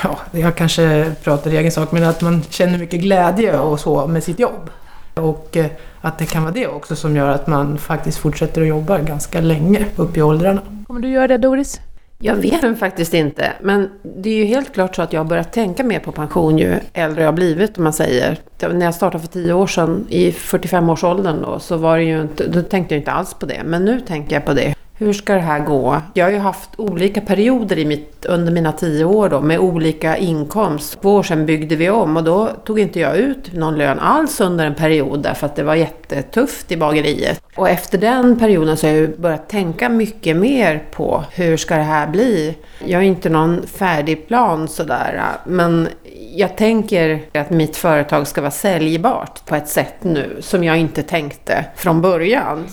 Ja, 0.04 0.20
jag 0.32 0.56
kanske 0.56 1.12
pratar 1.24 1.52
i 1.52 1.58
egen 1.58 1.72
sak, 1.72 1.92
men 1.92 2.04
att 2.04 2.22
man 2.22 2.44
känner 2.50 2.78
mycket 2.78 3.02
glädje 3.02 3.60
och 3.60 3.80
så 3.80 4.08
med 4.08 4.24
sitt 4.24 4.40
jobb. 4.40 4.70
Och 5.14 5.58
eh, 5.58 5.66
att 6.02 6.18
det 6.18 6.26
kan 6.26 6.44
vara 6.44 6.54
det 6.54 6.68
också 6.68 6.96
som 6.96 7.16
gör 7.16 7.28
att 7.28 7.48
man 7.48 7.78
faktiskt 7.78 8.18
fortsätter 8.18 8.62
att 8.62 8.68
jobba 8.68 8.98
ganska 8.98 9.42
länge 9.42 9.86
upp 9.96 10.18
i 10.18 10.22
åldrarna. 10.22 10.62
Kommer 10.88 11.00
du 11.00 11.10
göra 11.10 11.28
det 11.28 11.38
Doris? 11.38 11.82
Jag 12.22 12.36
vet 12.36 12.80
faktiskt 12.80 13.14
inte, 13.14 13.54
men 13.62 13.90
det 14.02 14.30
är 14.30 14.36
ju 14.36 14.46
helt 14.46 14.74
klart 14.74 14.96
så 14.96 15.02
att 15.02 15.14
jag 15.14 15.20
har 15.20 15.26
börjat 15.26 15.54
tänka 15.54 15.84
mer 15.84 16.00
på 16.00 16.12
pension 16.12 16.58
ju 16.58 16.76
äldre 16.94 17.22
jag 17.22 17.28
har 17.28 17.34
blivit, 17.34 17.78
om 17.78 17.84
man 17.84 17.94
säger. 17.94 18.38
När 18.60 18.86
jag 18.86 18.96
startade 18.96 19.24
för 19.24 19.28
tio 19.28 19.54
år 19.54 19.68
sedan, 19.68 20.08
i 20.10 20.32
45-årsåldern 20.32 21.42
då, 21.42 21.60
så 21.60 21.78
var 21.78 21.98
det 21.98 22.04
ju 22.04 22.22
inte, 22.22 22.48
då 22.48 22.62
tänkte 22.62 22.96
jag 22.96 23.02
inte 23.02 23.12
alls 23.12 23.34
på 23.34 23.46
det. 23.46 23.62
Men 23.66 23.86
nu 23.86 24.00
tänker 24.00 24.36
jag 24.36 24.46
på 24.46 24.54
det. 24.54 24.76
Hur 25.02 25.14
ska 25.14 25.34
det 25.34 25.40
här 25.40 25.60
gå? 25.60 26.02
Jag 26.14 26.26
har 26.26 26.32
ju 26.32 26.38
haft 26.38 26.70
olika 26.78 27.22
perioder 27.22 27.80
i 27.80 27.86
mitt, 27.86 28.26
under 28.26 28.52
mina 28.52 28.72
tio 28.72 29.06
år 29.06 29.30
då, 29.30 29.42
med 29.42 29.60
olika 29.60 30.18
inkomst. 30.18 31.02
Två 31.02 31.16
år 31.16 31.24
sedan 31.24 31.46
byggde 31.46 31.76
vi 31.76 31.90
om 31.90 32.18
och 32.18 32.24
då 32.24 32.50
tog 32.66 32.80
inte 32.80 33.00
jag 33.00 33.18
ut 33.18 33.54
någon 33.54 33.78
lön 33.78 34.00
alls 34.00 34.42
under 34.42 34.66
en 34.66 34.76
period 34.76 35.24
därför 35.24 35.46
att 35.46 35.56
det 35.56 35.64
var 35.64 35.76
jättetufft 35.76 36.72
i 36.72 36.78
bageriet. 36.78 37.42
Och 37.56 37.70
efter 37.70 37.98
den 37.98 38.40
perioden 38.40 38.78
så 38.78 38.88
har 38.88 38.94
jag 38.94 39.20
börjat 39.20 39.50
tänka 39.50 39.90
mycket 39.90 40.38
mer 40.38 40.84
på 40.92 41.24
hur 41.32 41.58
ska 41.58 41.76
det 41.76 41.84
här 41.84 42.08
bli? 42.08 42.58
Jag 42.86 43.00
har 43.00 43.04
inte 43.04 43.30
någon 43.30 43.68
färdig 43.68 44.28
plan 44.28 44.68
sådär, 44.68 45.22
men 45.46 45.88
jag 46.36 46.58
tänker 46.58 47.22
att 47.34 47.50
mitt 47.50 47.78
företag 47.78 48.28
ska 48.28 48.42
vara 48.42 48.52
säljbart 48.52 49.46
på 49.46 49.56
ett 49.56 49.68
sätt 49.68 49.96
nu 50.02 50.38
som 50.40 50.64
jag 50.64 50.78
inte 50.78 51.04
tänkte 51.04 51.66
från 51.76 52.02
början. 52.02 52.66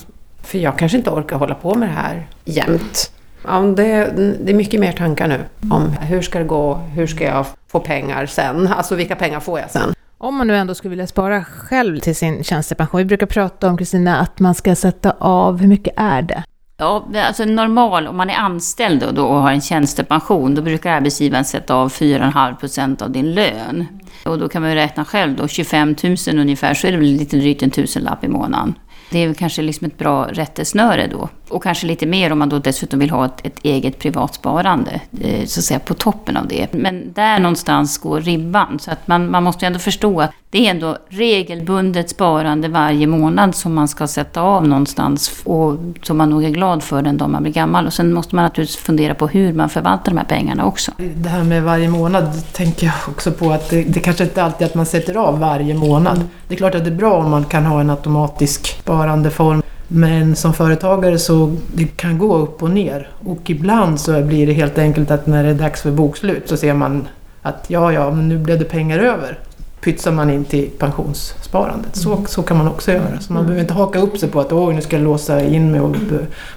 För 0.46 0.58
jag 0.58 0.78
kanske 0.78 0.98
inte 0.98 1.10
orkar 1.10 1.36
hålla 1.36 1.54
på 1.54 1.74
med 1.74 1.88
det 1.88 1.92
här 1.92 2.26
jämt. 2.44 3.12
Ja, 3.44 3.60
det, 3.60 4.12
det 4.44 4.52
är 4.52 4.54
mycket 4.54 4.80
mer 4.80 4.92
tankar 4.92 5.28
nu 5.28 5.40
om 5.70 5.92
hur 6.00 6.22
ska 6.22 6.38
det 6.38 6.44
gå, 6.44 6.74
hur 6.74 7.06
ska 7.06 7.24
jag 7.24 7.46
få 7.68 7.80
pengar 7.80 8.26
sen, 8.26 8.66
alltså 8.66 8.94
vilka 8.94 9.16
pengar 9.16 9.40
får 9.40 9.60
jag 9.60 9.70
sen. 9.70 9.94
Om 10.18 10.34
man 10.34 10.46
nu 10.46 10.56
ändå 10.56 10.74
skulle 10.74 10.90
vilja 10.90 11.06
spara 11.06 11.44
själv 11.44 11.98
till 11.98 12.16
sin 12.16 12.44
tjänstepension, 12.44 12.98
vi 12.98 13.04
brukar 13.04 13.26
prata 13.26 13.68
om 13.68 13.76
Kristina 13.76 14.20
att 14.20 14.40
man 14.40 14.54
ska 14.54 14.74
sätta 14.74 15.14
av, 15.18 15.58
hur 15.60 15.68
mycket 15.68 15.94
är 15.96 16.22
det? 16.22 16.42
Ja, 16.76 17.06
alltså 17.26 17.44
normal, 17.44 18.06
om 18.06 18.16
man 18.16 18.30
är 18.30 18.36
anställd 18.36 19.02
och, 19.02 19.14
då 19.14 19.26
och 19.26 19.40
har 19.42 19.52
en 19.52 19.60
tjänstepension, 19.60 20.54
då 20.54 20.62
brukar 20.62 20.92
arbetsgivaren 20.92 21.44
sätta 21.44 21.74
av 21.74 21.92
4,5% 21.92 23.02
av 23.02 23.10
din 23.10 23.34
lön. 23.34 23.86
Och 24.24 24.38
då 24.38 24.48
kan 24.48 24.62
man 24.62 24.70
ju 24.70 24.76
räkna 24.76 25.04
själv 25.04 25.36
då, 25.36 25.48
25 25.48 25.94
000 26.02 26.16
ungefär, 26.38 26.74
så 26.74 26.86
är 26.86 26.92
det 26.92 26.98
väl 26.98 27.06
lite 27.06 27.36
drygt 27.36 27.62
en 27.62 27.70
tusenlapp 27.70 28.24
i 28.24 28.28
månaden. 28.28 28.74
Det 29.10 29.18
är 29.18 29.34
kanske 29.34 29.62
liksom 29.62 29.86
ett 29.86 29.98
bra 29.98 30.26
rättesnöre 30.32 31.06
då. 31.06 31.28
Och 31.48 31.62
kanske 31.62 31.86
lite 31.86 32.06
mer 32.06 32.32
om 32.32 32.38
man 32.38 32.48
då 32.48 32.58
dessutom 32.58 32.98
vill 32.98 33.10
ha 33.10 33.24
ett, 33.24 33.46
ett 33.46 33.58
eget 33.62 33.98
privatsparande, 33.98 35.00
eh, 35.20 35.46
så 35.46 35.60
att 35.60 35.64
säga 35.64 35.80
på 35.80 35.94
toppen 35.94 36.36
av 36.36 36.48
det. 36.48 36.72
Men 36.72 37.12
där 37.12 37.38
någonstans 37.38 37.98
går 37.98 38.20
ribban. 38.20 38.78
Så 38.78 38.90
att 38.90 39.06
man, 39.08 39.30
man 39.30 39.42
måste 39.42 39.66
ändå 39.66 39.78
förstå 39.78 40.20
att 40.20 40.30
det 40.50 40.66
är 40.66 40.70
ändå 40.70 40.98
regelbundet 41.08 42.10
sparande 42.10 42.68
varje 42.68 43.06
månad 43.06 43.54
som 43.54 43.74
man 43.74 43.88
ska 43.88 44.06
sätta 44.06 44.40
av 44.40 44.68
någonstans 44.68 45.42
och 45.44 45.78
som 46.02 46.16
man 46.16 46.30
nog 46.30 46.44
är 46.44 46.50
glad 46.50 46.82
för 46.82 47.02
den 47.02 47.16
dag 47.16 47.30
man 47.30 47.42
blir 47.42 47.52
gammal. 47.52 47.86
Och 47.86 47.92
sen 47.92 48.12
måste 48.12 48.34
man 48.34 48.44
naturligtvis 48.44 48.76
fundera 48.76 49.14
på 49.14 49.28
hur 49.28 49.52
man 49.52 49.68
förvaltar 49.68 50.12
de 50.12 50.18
här 50.18 50.24
pengarna 50.24 50.64
också. 50.64 50.92
Det 51.14 51.28
här 51.28 51.44
med 51.44 51.62
varje 51.62 51.88
månad 51.88 52.52
tänker 52.52 52.86
jag 52.86 52.94
också 53.08 53.32
på 53.32 53.50
att 53.52 53.70
det, 53.70 53.82
det 53.82 54.00
kanske 54.00 54.24
inte 54.24 54.42
alltid 54.42 54.62
är 54.62 54.70
att 54.70 54.74
man 54.74 54.86
sätter 54.86 55.14
av 55.14 55.38
varje 55.38 55.74
månad. 55.74 56.20
Det 56.48 56.54
är 56.54 56.58
klart 56.58 56.74
att 56.74 56.84
det 56.84 56.90
är 56.90 56.94
bra 56.94 57.14
om 57.18 57.30
man 57.30 57.44
kan 57.44 57.66
ha 57.66 57.80
en 57.80 57.90
automatisk 57.90 58.66
sparandeform 58.66 59.62
men 59.88 60.36
som 60.36 60.54
företagare 60.54 61.18
så 61.18 61.56
det 61.74 61.96
kan 61.96 62.18
gå 62.18 62.36
upp 62.36 62.62
och 62.62 62.70
ner. 62.70 63.08
Och 63.24 63.50
ibland 63.50 64.00
så 64.00 64.22
blir 64.22 64.46
det 64.46 64.52
helt 64.52 64.78
enkelt 64.78 65.10
att 65.10 65.26
när 65.26 65.44
det 65.44 65.50
är 65.50 65.54
dags 65.54 65.82
för 65.82 65.90
bokslut 65.90 66.48
så 66.48 66.56
ser 66.56 66.74
man 66.74 67.08
att 67.42 67.64
ja, 67.68 67.92
ja, 67.92 68.10
men 68.10 68.28
nu 68.28 68.38
blev 68.38 68.58
det 68.58 68.64
pengar 68.64 68.98
över. 68.98 69.38
Pytsar 69.80 70.12
man 70.12 70.30
in 70.30 70.44
till 70.44 70.70
pensionssparandet. 70.78 71.96
Så, 71.96 72.24
så 72.26 72.42
kan 72.42 72.56
man 72.56 72.68
också 72.68 72.92
göra. 72.92 73.20
Så 73.20 73.32
man 73.32 73.42
behöver 73.42 73.62
inte 73.62 73.74
haka 73.74 73.98
upp 73.98 74.18
sig 74.18 74.28
på 74.28 74.40
att 74.40 74.52
Åh, 74.52 74.74
nu 74.74 74.80
ska 74.80 74.96
jag 74.96 75.04
låsa 75.04 75.44
in 75.44 75.70
mig 75.70 75.80
och 75.80 75.96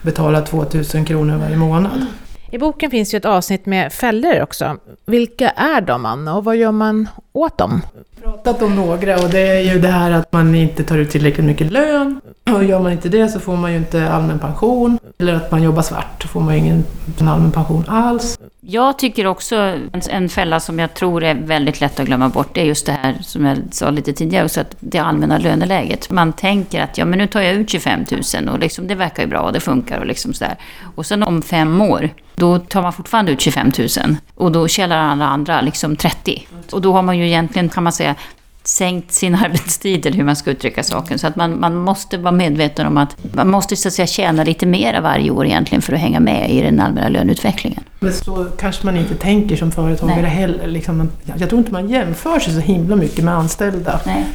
betala 0.01 0.41
2000 0.41 1.05
kronor 1.05 1.37
varje 1.37 1.57
månad. 1.57 2.05
I 2.51 2.57
boken 2.57 2.91
finns 2.91 3.13
ju 3.13 3.17
ett 3.17 3.25
avsnitt 3.25 3.65
med 3.65 3.93
fällor 3.93 4.41
också. 4.41 4.77
Vilka 5.05 5.49
är 5.49 5.81
de, 5.81 6.05
Anna, 6.05 6.35
och 6.35 6.43
vad 6.43 6.57
gör 6.57 6.71
man 6.71 7.09
åt 7.33 7.57
dem? 7.57 7.81
pratat 8.23 8.61
om 8.61 8.75
några 8.75 9.15
och 9.15 9.29
det 9.29 9.39
är 9.39 9.73
ju 9.73 9.79
det 9.79 9.87
här 9.87 10.11
att 10.11 10.33
man 10.33 10.55
inte 10.55 10.83
tar 10.83 10.97
ut 10.97 11.09
tillräckligt 11.09 11.45
mycket 11.45 11.71
lön. 11.71 12.21
Och 12.53 12.63
gör 12.63 12.79
man 12.79 12.91
inte 12.91 13.09
det 13.09 13.27
så 13.27 13.39
får 13.39 13.55
man 13.55 13.71
ju 13.71 13.77
inte 13.77 14.09
allmän 14.09 14.39
pension. 14.39 14.99
Eller 15.17 15.33
att 15.33 15.51
man 15.51 15.63
jobbar 15.63 15.81
svart 15.81 16.21
så 16.21 16.27
får 16.27 16.41
man 16.41 16.53
ju 16.53 16.59
ingen 16.59 16.85
allmän 17.19 17.51
pension 17.51 17.85
alls. 17.87 18.39
Jag 18.61 18.99
tycker 18.99 19.27
också 19.27 19.77
en 20.09 20.29
fälla 20.29 20.59
som 20.59 20.79
jag 20.79 20.93
tror 20.93 21.23
är 21.23 21.35
väldigt 21.35 21.81
lätt 21.81 21.99
att 21.99 22.05
glömma 22.05 22.29
bort, 22.29 22.55
det 22.55 22.61
är 22.61 22.65
just 22.65 22.85
det 22.85 22.91
här 22.91 23.17
som 23.21 23.45
jag 23.45 23.57
sa 23.71 23.89
lite 23.89 24.13
tidigare 24.13 24.45
också, 24.45 24.61
att 24.61 24.75
det 24.79 24.99
allmänna 24.99 25.37
löneläget. 25.37 26.09
Man 26.09 26.33
tänker 26.33 26.81
att 26.81 26.97
ja, 26.97 27.05
men 27.05 27.19
nu 27.19 27.27
tar 27.27 27.41
jag 27.41 27.55
ut 27.55 27.69
25 27.69 28.05
000 28.35 28.49
och 28.49 28.59
liksom, 28.59 28.87
det 28.87 28.95
verkar 28.95 29.23
ju 29.23 29.29
bra 29.29 29.41
och 29.41 29.53
det 29.53 29.59
funkar 29.59 29.99
och 29.99 30.05
liksom 30.05 30.33
sådär. 30.33 30.55
Och 30.95 31.05
sen 31.05 31.23
om 31.23 31.41
fem 31.41 31.81
år, 31.81 32.09
då 32.39 32.59
tar 32.59 32.81
man 32.81 32.93
fortfarande 32.93 33.31
ut 33.31 33.41
25 33.41 33.71
000 33.79 34.15
och 34.35 34.51
då 34.51 34.67
tjänar 34.67 34.97
alla 34.97 35.25
andra 35.25 35.61
liksom 35.61 35.95
30. 35.95 36.47
Och 36.71 36.81
då 36.81 36.93
har 36.93 37.01
man 37.01 37.17
ju 37.17 37.27
egentligen, 37.27 37.69
kan 37.69 37.83
man 37.83 37.93
säga, 37.93 38.15
sänkt 38.63 39.11
sin 39.11 39.35
arbetstid, 39.45 40.05
eller 40.05 40.17
hur 40.17 40.23
man 40.23 40.35
ska 40.35 40.51
uttrycka 40.51 40.83
saken. 40.83 41.19
Så 41.19 41.27
att 41.27 41.35
man, 41.35 41.59
man 41.59 41.75
måste 41.75 42.17
vara 42.17 42.31
medveten 42.31 42.87
om 42.87 42.97
att 42.97 43.17
man 43.33 43.49
måste 43.49 43.75
så 43.75 43.87
att 43.87 43.93
säga 43.93 44.07
tjäna 44.07 44.43
lite 44.43 44.65
mer 44.65 45.01
varje 45.01 45.31
år 45.31 45.45
egentligen 45.45 45.81
för 45.81 45.93
att 45.93 45.99
hänga 45.99 46.19
med 46.19 46.51
i 46.51 46.61
den 46.61 46.79
allmänna 46.79 47.09
löneutvecklingen. 47.09 47.83
Men 47.99 48.13
så 48.13 48.47
kanske 48.59 48.85
man 48.85 48.97
inte 48.97 49.15
tänker 49.15 49.55
som 49.55 49.71
företagare 49.71 50.21
Nej. 50.21 50.31
heller. 50.31 50.67
Liksom, 50.67 51.09
jag 51.35 51.49
tror 51.49 51.59
inte 51.59 51.71
man 51.71 51.89
jämför 51.89 52.39
sig 52.39 52.53
så 52.53 52.59
himla 52.59 52.95
mycket 52.95 53.23
med 53.23 53.33
anställda. 53.33 53.99
Nej. 54.05 54.25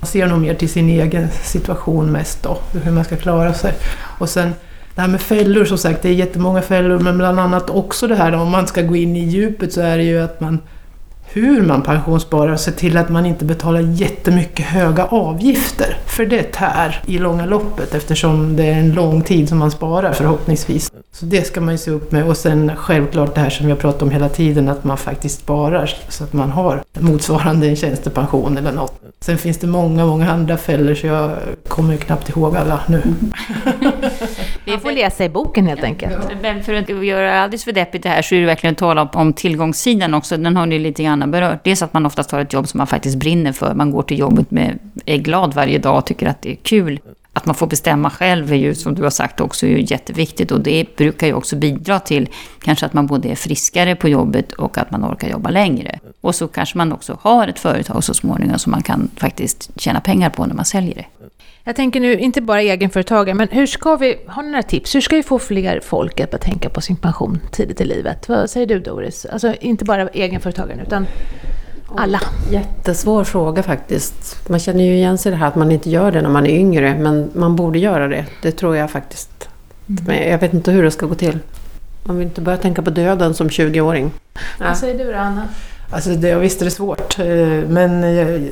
Man 0.00 0.08
ser 0.08 0.26
nog 0.26 0.40
mer 0.40 0.54
till 0.54 0.68
sin 0.68 0.88
egen 0.88 1.28
situation 1.30 2.12
mest 2.12 2.42
då, 2.42 2.58
hur 2.82 2.92
man 2.92 3.04
ska 3.04 3.16
klara 3.16 3.54
sig. 3.54 3.74
Och 4.18 4.28
sen 4.28 4.54
det 4.94 5.00
här 5.00 5.08
med 5.08 5.20
fällor, 5.20 5.64
som 5.64 5.78
sagt, 5.78 6.02
det 6.02 6.08
är 6.08 6.12
jättemånga 6.12 6.62
fällor, 6.62 6.98
men 6.98 7.18
bland 7.18 7.40
annat 7.40 7.70
också 7.70 8.06
det 8.06 8.14
här 8.14 8.32
om 8.32 8.50
man 8.50 8.66
ska 8.66 8.82
gå 8.82 8.96
in 8.96 9.16
i 9.16 9.24
djupet 9.24 9.72
så 9.72 9.80
är 9.80 9.96
det 9.96 10.04
ju 10.04 10.22
att 10.22 10.40
man 10.40 10.58
hur 11.26 11.62
man 11.62 11.82
pensionssparar 11.82 12.52
och 12.52 12.60
se 12.60 12.70
till 12.70 12.96
att 12.96 13.08
man 13.08 13.26
inte 13.26 13.44
betalar 13.44 13.80
jättemycket 13.80 14.66
höga 14.66 15.04
avgifter. 15.04 15.96
För 16.06 16.26
det 16.26 16.42
tär 16.42 17.02
i 17.06 17.18
långa 17.18 17.46
loppet 17.46 17.94
eftersom 17.94 18.56
det 18.56 18.64
är 18.64 18.78
en 18.78 18.92
lång 18.92 19.22
tid 19.22 19.48
som 19.48 19.58
man 19.58 19.70
sparar 19.70 20.12
förhoppningsvis. 20.12 20.92
Så 21.14 21.26
det 21.26 21.46
ska 21.46 21.60
man 21.60 21.74
ju 21.74 21.78
se 21.78 21.90
upp 21.90 22.12
med 22.12 22.24
och 22.24 22.36
sen 22.36 22.76
självklart 22.76 23.34
det 23.34 23.40
här 23.40 23.50
som 23.50 23.68
jag 23.68 23.78
pratar 23.78 24.06
om 24.06 24.12
hela 24.12 24.28
tiden 24.28 24.68
att 24.68 24.84
man 24.84 24.98
faktiskt 24.98 25.40
sparar 25.40 25.94
så 26.08 26.24
att 26.24 26.32
man 26.32 26.50
har 26.50 26.82
motsvarande 26.92 27.68
en 27.68 27.76
tjänstepension 27.76 28.58
eller 28.58 28.72
något. 28.72 29.00
Sen 29.20 29.38
finns 29.38 29.58
det 29.58 29.66
många, 29.66 30.06
många 30.06 30.30
andra 30.30 30.56
fällor 30.56 30.94
så 30.94 31.06
jag 31.06 31.30
kommer 31.68 31.96
knappt 31.96 32.28
ihåg 32.28 32.56
alla 32.56 32.80
nu. 32.88 33.02
Vi 34.64 34.78
får 34.78 34.92
läsa 34.92 35.24
i 35.24 35.28
boken 35.28 35.66
helt 35.66 35.84
enkelt. 35.84 36.16
Men 36.42 36.62
för 36.62 36.74
att 36.74 37.04
göra 37.04 37.40
alldeles 37.40 37.64
för 37.64 37.72
deppigt 37.72 38.02
det 38.02 38.08
här 38.08 38.22
så 38.22 38.34
är 38.34 38.40
det 38.40 38.46
verkligen 38.46 38.72
att 38.72 38.78
tala 38.78 39.02
om, 39.02 39.08
om 39.12 39.32
tillgångssidan 39.32 40.14
också. 40.14 40.36
Den 40.36 40.56
har 40.56 40.66
ni 40.66 40.78
lite 40.78 41.02
grann 41.02 41.30
berört. 41.30 41.64
Dels 41.64 41.82
att 41.82 41.92
man 41.92 42.06
oftast 42.06 42.30
har 42.30 42.40
ett 42.40 42.52
jobb 42.52 42.68
som 42.68 42.78
man 42.78 42.86
faktiskt 42.86 43.16
brinner 43.16 43.52
för. 43.52 43.74
Man 43.74 43.90
går 43.90 44.02
till 44.02 44.18
jobbet 44.18 44.50
med, 44.50 44.78
är 45.06 45.16
glad 45.16 45.54
varje 45.54 45.78
dag 45.78 45.98
och 45.98 46.06
tycker 46.06 46.26
att 46.26 46.42
det 46.42 46.50
är 46.50 46.56
kul. 46.56 47.00
Att 47.36 47.46
man 47.46 47.54
får 47.54 47.66
bestämma 47.66 48.10
själv 48.10 48.52
är 48.52 48.56
ju, 48.56 48.74
som 48.74 48.94
du 48.94 49.02
har 49.02 49.10
sagt, 49.10 49.40
också 49.40 49.66
är 49.66 49.92
jätteviktigt. 49.92 50.50
Och 50.50 50.60
det 50.60 50.96
brukar 50.96 51.26
ju 51.26 51.32
också 51.32 51.56
bidra 51.56 52.00
till 52.00 52.28
kanske 52.60 52.86
att 52.86 52.92
man 52.92 53.06
både 53.06 53.28
är 53.28 53.34
friskare 53.34 53.96
på 53.96 54.08
jobbet 54.08 54.52
och 54.52 54.78
att 54.78 54.90
man 54.90 55.04
orkar 55.04 55.28
jobba 55.28 55.50
längre. 55.50 55.98
Och 56.20 56.34
så 56.34 56.48
kanske 56.48 56.78
man 56.78 56.92
också 56.92 57.18
har 57.20 57.48
ett 57.48 57.58
företag 57.58 58.04
så 58.04 58.14
småningom 58.14 58.58
som 58.58 58.70
man 58.70 58.82
kan 58.82 59.10
faktiskt 59.16 59.80
tjäna 59.80 60.00
pengar 60.00 60.30
på 60.30 60.46
när 60.46 60.54
man 60.54 60.64
säljer 60.64 60.94
det. 60.94 61.06
Jag 61.64 61.76
tänker 61.76 62.00
nu, 62.00 62.18
inte 62.18 62.40
bara 62.40 62.62
egenföretagare, 62.62 63.34
men 63.34 63.48
hur 63.48 63.66
ska 63.66 63.96
vi, 63.96 64.16
har 64.26 64.42
ni 64.42 64.48
några 64.48 64.62
tips? 64.62 64.94
Hur 64.94 65.00
ska 65.00 65.16
vi 65.16 65.22
få 65.22 65.38
fler 65.38 65.80
folk 65.80 66.20
att 66.20 66.40
tänka 66.40 66.68
på 66.68 66.80
sin 66.80 66.96
pension 66.96 67.40
tidigt 67.52 67.80
i 67.80 67.84
livet? 67.84 68.28
Vad 68.28 68.50
säger 68.50 68.66
du 68.66 68.78
Doris? 68.78 69.26
Alltså 69.26 69.54
inte 69.60 69.84
bara 69.84 70.08
egenföretagaren, 70.08 70.80
utan 70.80 71.06
alla. 71.88 72.20
Jättesvår 72.50 73.24
fråga 73.24 73.62
faktiskt. 73.62 74.48
Man 74.48 74.60
känner 74.60 74.84
ju 74.84 74.94
igen 74.94 75.18
sig 75.18 75.30
i 75.30 75.34
det 75.34 75.36
här 75.36 75.48
att 75.48 75.56
man 75.56 75.72
inte 75.72 75.90
gör 75.90 76.12
det 76.12 76.22
när 76.22 76.30
man 76.30 76.46
är 76.46 76.50
yngre, 76.50 76.94
men 76.98 77.30
man 77.34 77.56
borde 77.56 77.78
göra 77.78 78.08
det. 78.08 78.26
Det 78.42 78.52
tror 78.52 78.76
jag 78.76 78.90
faktiskt. 78.90 79.48
Mm. 79.88 80.04
Men 80.06 80.30
jag 80.30 80.38
vet 80.38 80.54
inte 80.54 80.70
hur 80.70 80.82
det 80.82 80.90
ska 80.90 81.06
gå 81.06 81.14
till. 81.14 81.38
Man 82.04 82.18
vill 82.18 82.26
inte 82.26 82.40
börja 82.40 82.58
tänka 82.58 82.82
på 82.82 82.90
döden 82.90 83.34
som 83.34 83.48
20-åring. 83.48 84.10
Vad 84.60 84.76
säger 84.76 85.04
du 85.04 85.12
då, 85.12 85.18
Anna? 85.18 85.48
Alltså 85.90 86.10
det, 86.10 86.34
visst 86.34 86.60
är 86.60 86.64
det 86.64 86.70
svårt, 86.70 87.18
eh, 87.18 87.26
men 87.68 88.14
jag, 88.14 88.48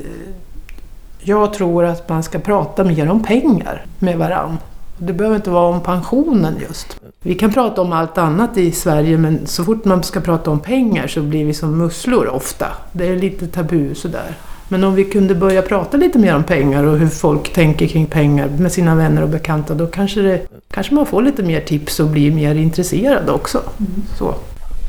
jag 1.19 1.53
tror 1.53 1.85
att 1.85 2.09
man 2.09 2.23
ska 2.23 2.39
prata 2.39 2.83
mer 2.83 3.09
om 3.09 3.23
pengar 3.23 3.85
med 3.99 4.17
varann. 4.17 4.57
Det 4.97 5.13
behöver 5.13 5.35
inte 5.35 5.49
vara 5.49 5.75
om 5.75 5.81
pensionen 5.81 6.55
just. 6.67 6.97
Vi 7.25 7.35
kan 7.35 7.53
prata 7.53 7.81
om 7.81 7.93
allt 7.93 8.17
annat 8.17 8.57
i 8.57 8.71
Sverige 8.71 9.17
men 9.17 9.47
så 9.47 9.63
fort 9.63 9.85
man 9.85 10.03
ska 10.03 10.21
prata 10.21 10.51
om 10.51 10.59
pengar 10.59 11.07
så 11.07 11.21
blir 11.21 11.45
vi 11.45 11.53
som 11.53 11.77
musslor 11.77 12.27
ofta. 12.27 12.67
Det 12.91 13.07
är 13.07 13.15
lite 13.15 13.47
tabu 13.47 13.95
sådär. 13.95 14.35
Men 14.67 14.83
om 14.83 14.95
vi 14.95 15.03
kunde 15.03 15.35
börja 15.35 15.61
prata 15.61 15.97
lite 15.97 16.19
mer 16.19 16.35
om 16.35 16.43
pengar 16.43 16.83
och 16.83 16.97
hur 16.97 17.07
folk 17.07 17.53
tänker 17.53 17.87
kring 17.87 18.05
pengar 18.05 18.47
med 18.47 18.71
sina 18.71 18.95
vänner 18.95 19.21
och 19.21 19.29
bekanta 19.29 19.73
då 19.73 19.87
kanske, 19.87 20.21
det, 20.21 20.47
kanske 20.71 20.93
man 20.93 21.05
får 21.05 21.21
lite 21.21 21.43
mer 21.43 21.61
tips 21.61 21.99
och 21.99 22.07
blir 22.07 22.31
mer 22.31 22.55
intresserad 22.55 23.29
också. 23.29 23.61
Mm. 23.79 23.91
Så. 24.17 24.35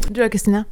Du 0.09 0.23
då 0.23 0.29
Kristina? 0.29 0.64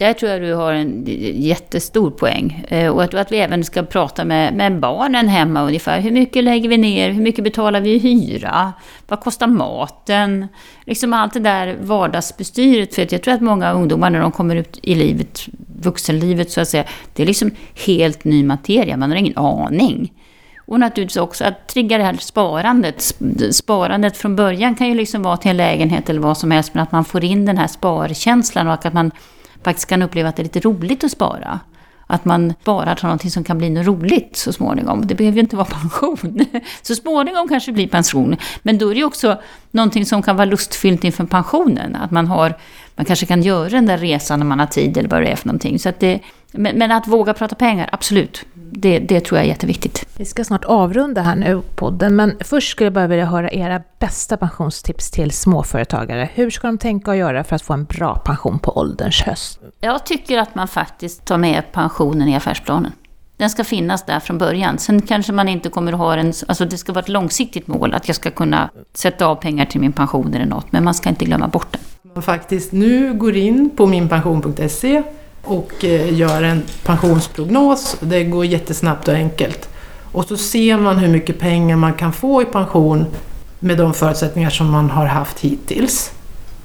Där 0.00 0.12
tror 0.12 0.32
jag 0.32 0.42
du 0.42 0.54
har 0.54 0.72
en 0.72 1.04
jättestor 1.36 2.10
poäng. 2.10 2.66
Och 2.92 3.00
och 3.00 3.04
att, 3.04 3.14
att 3.14 3.32
vi 3.32 3.38
även 3.38 3.64
ska 3.64 3.82
prata 3.82 4.24
med, 4.24 4.54
med 4.54 4.80
barnen 4.80 5.28
hemma 5.28 5.62
ungefär. 5.62 6.00
Hur 6.00 6.10
mycket 6.10 6.44
lägger 6.44 6.68
vi 6.68 6.78
ner? 6.78 7.10
Hur 7.10 7.22
mycket 7.22 7.44
betalar 7.44 7.80
vi 7.80 7.90
i 7.90 7.98
hyra? 7.98 8.72
Vad 9.08 9.20
kostar 9.20 9.46
maten? 9.46 10.48
Liksom 10.84 11.12
allt 11.12 11.32
det 11.34 11.40
där 11.40 11.76
vardagsbestyret. 11.80 12.94
För 12.94 13.06
jag 13.10 13.22
tror 13.22 13.34
att 13.34 13.40
många 13.40 13.72
ungdomar 13.72 14.10
när 14.10 14.20
de 14.20 14.32
kommer 14.32 14.56
ut 14.56 14.78
i 14.82 14.94
livet, 14.94 15.40
vuxenlivet 15.82 16.50
så 16.50 16.60
att 16.60 16.68
säga, 16.68 16.84
det 17.14 17.22
är 17.22 17.26
liksom 17.26 17.50
helt 17.86 18.24
ny 18.24 18.44
materia. 18.44 18.96
Man 18.96 19.10
har 19.10 19.16
ingen 19.16 19.38
aning. 19.38 20.12
Och 20.66 20.80
naturligtvis 20.80 21.16
också 21.16 21.44
att 21.44 21.68
trigga 21.68 21.98
det 21.98 22.04
här 22.04 22.16
sparandet. 22.20 23.14
Sparandet 23.50 24.16
från 24.16 24.36
början 24.36 24.74
kan 24.74 24.88
ju 24.88 24.94
liksom 24.94 25.22
vara 25.22 25.36
till 25.36 25.50
en 25.50 25.56
lägenhet 25.56 26.10
eller 26.10 26.20
vad 26.20 26.38
som 26.38 26.50
helst, 26.50 26.74
men 26.74 26.82
att 26.82 26.92
man 26.92 27.04
får 27.04 27.24
in 27.24 27.46
den 27.46 27.58
här 27.58 27.66
sparkänslan 27.66 28.68
och 28.68 28.86
att 28.86 28.92
man 28.92 29.10
faktiskt 29.64 29.88
kan 29.88 30.02
uppleva 30.02 30.28
att 30.28 30.36
det 30.36 30.42
är 30.42 30.44
lite 30.44 30.60
roligt 30.60 31.04
att 31.04 31.10
spara. 31.10 31.60
Att 32.06 32.24
man 32.24 32.54
sparar 32.62 32.94
till 32.94 33.04
någonting 33.04 33.30
som 33.30 33.44
kan 33.44 33.58
bli 33.58 33.70
något 33.70 33.86
roligt 33.86 34.36
så 34.36 34.52
småningom. 34.52 35.06
Det 35.06 35.14
behöver 35.14 35.36
ju 35.36 35.40
inte 35.40 35.56
vara 35.56 35.66
pension. 35.80 36.46
Så 36.82 36.94
småningom 36.94 37.48
kanske 37.48 37.70
det 37.70 37.74
blir 37.74 37.88
pension. 37.88 38.36
Men 38.62 38.78
då 38.78 38.88
är 38.88 38.94
det 38.94 38.98
ju 38.98 39.04
också 39.04 39.40
någonting 39.70 40.06
som 40.06 40.22
kan 40.22 40.36
vara 40.36 40.44
lustfyllt 40.44 41.04
inför 41.04 41.24
pensionen. 41.24 41.96
Att 41.96 42.10
man, 42.10 42.26
har, 42.26 42.58
man 42.96 43.06
kanske 43.06 43.26
kan 43.26 43.42
göra 43.42 43.68
den 43.68 43.86
där 43.86 43.98
resan 43.98 44.38
när 44.38 44.46
man 44.46 44.58
har 44.58 44.66
tid 44.66 44.96
eller 44.96 45.08
vad 45.08 45.22
det 45.22 45.28
är 45.28 45.36
för 45.36 45.46
någonting. 45.46 45.78
Så 45.78 45.88
att 45.88 46.00
det, 46.00 46.20
men, 46.52 46.78
men 46.78 46.90
att 46.90 47.06
våga 47.06 47.34
prata 47.34 47.54
pengar, 47.54 47.88
absolut 47.92 48.44
det, 48.72 48.98
det 48.98 49.20
tror 49.20 49.38
jag 49.38 49.44
är 49.44 49.48
jätteviktigt. 49.48 50.06
Vi 50.16 50.24
ska 50.24 50.44
snart 50.44 50.64
avrunda 50.64 51.22
här 51.22 51.36
nu 51.36 51.62
podden, 51.74 52.16
men 52.16 52.36
först 52.40 52.70
skulle 52.70 52.86
jag 52.86 52.92
bara 52.92 53.06
vilja 53.06 53.26
höra 53.26 53.50
era 53.50 53.82
bästa 53.98 54.36
pensionstips 54.36 55.10
till 55.10 55.30
småföretagare. 55.30 56.28
Hur 56.34 56.50
ska 56.50 56.66
de 56.66 56.78
tänka 56.78 57.10
och 57.10 57.16
göra 57.16 57.44
för 57.44 57.56
att 57.56 57.62
få 57.62 57.72
en 57.72 57.84
bra 57.84 58.16
pension 58.16 58.58
på 58.58 58.78
ålderns 58.78 59.22
höst? 59.22 59.60
Jag 59.80 60.06
tycker 60.06 60.38
att 60.38 60.54
man 60.54 60.68
faktiskt 60.68 61.24
tar 61.24 61.38
med 61.38 61.72
pensionen 61.72 62.28
i 62.28 62.36
affärsplanen. 62.36 62.92
Den 63.36 63.50
ska 63.50 63.64
finnas 63.64 64.06
där 64.06 64.20
från 64.20 64.38
början. 64.38 64.78
Sen 64.78 65.02
kanske 65.02 65.32
man 65.32 65.48
inte 65.48 65.68
kommer 65.68 65.92
att 65.92 65.98
ha 65.98 66.16
en... 66.16 66.32
Alltså 66.46 66.64
det 66.64 66.78
ska 66.78 66.92
vara 66.92 67.02
ett 67.02 67.08
långsiktigt 67.08 67.66
mål 67.66 67.94
att 67.94 68.08
jag 68.08 68.16
ska 68.16 68.30
kunna 68.30 68.70
sätta 68.94 69.26
av 69.26 69.34
pengar 69.34 69.64
till 69.64 69.80
min 69.80 69.92
pension 69.92 70.34
eller 70.34 70.46
något. 70.46 70.72
Men 70.72 70.84
man 70.84 70.94
ska 70.94 71.08
inte 71.08 71.24
glömma 71.24 71.48
bort 71.48 71.72
den. 71.72 71.80
Man 72.14 72.22
faktiskt 72.22 72.72
nu 72.72 73.14
går 73.14 73.36
in 73.36 73.70
på 73.76 73.86
minpension.se 73.86 75.02
och 75.44 75.84
eh, 75.84 76.14
gör 76.14 76.42
en 76.42 76.62
pensionsprognos. 76.84 77.96
Det 78.00 78.24
går 78.24 78.44
jättesnabbt 78.44 79.08
och 79.08 79.14
enkelt. 79.14 79.68
Och 80.12 80.24
så 80.24 80.36
ser 80.36 80.76
man 80.76 80.98
hur 80.98 81.08
mycket 81.08 81.38
pengar 81.38 81.76
man 81.76 81.94
kan 81.94 82.12
få 82.12 82.42
i 82.42 82.44
pension 82.44 83.06
med 83.58 83.78
de 83.78 83.94
förutsättningar 83.94 84.50
som 84.50 84.70
man 84.70 84.90
har 84.90 85.06
haft 85.06 85.40
hittills. 85.40 86.12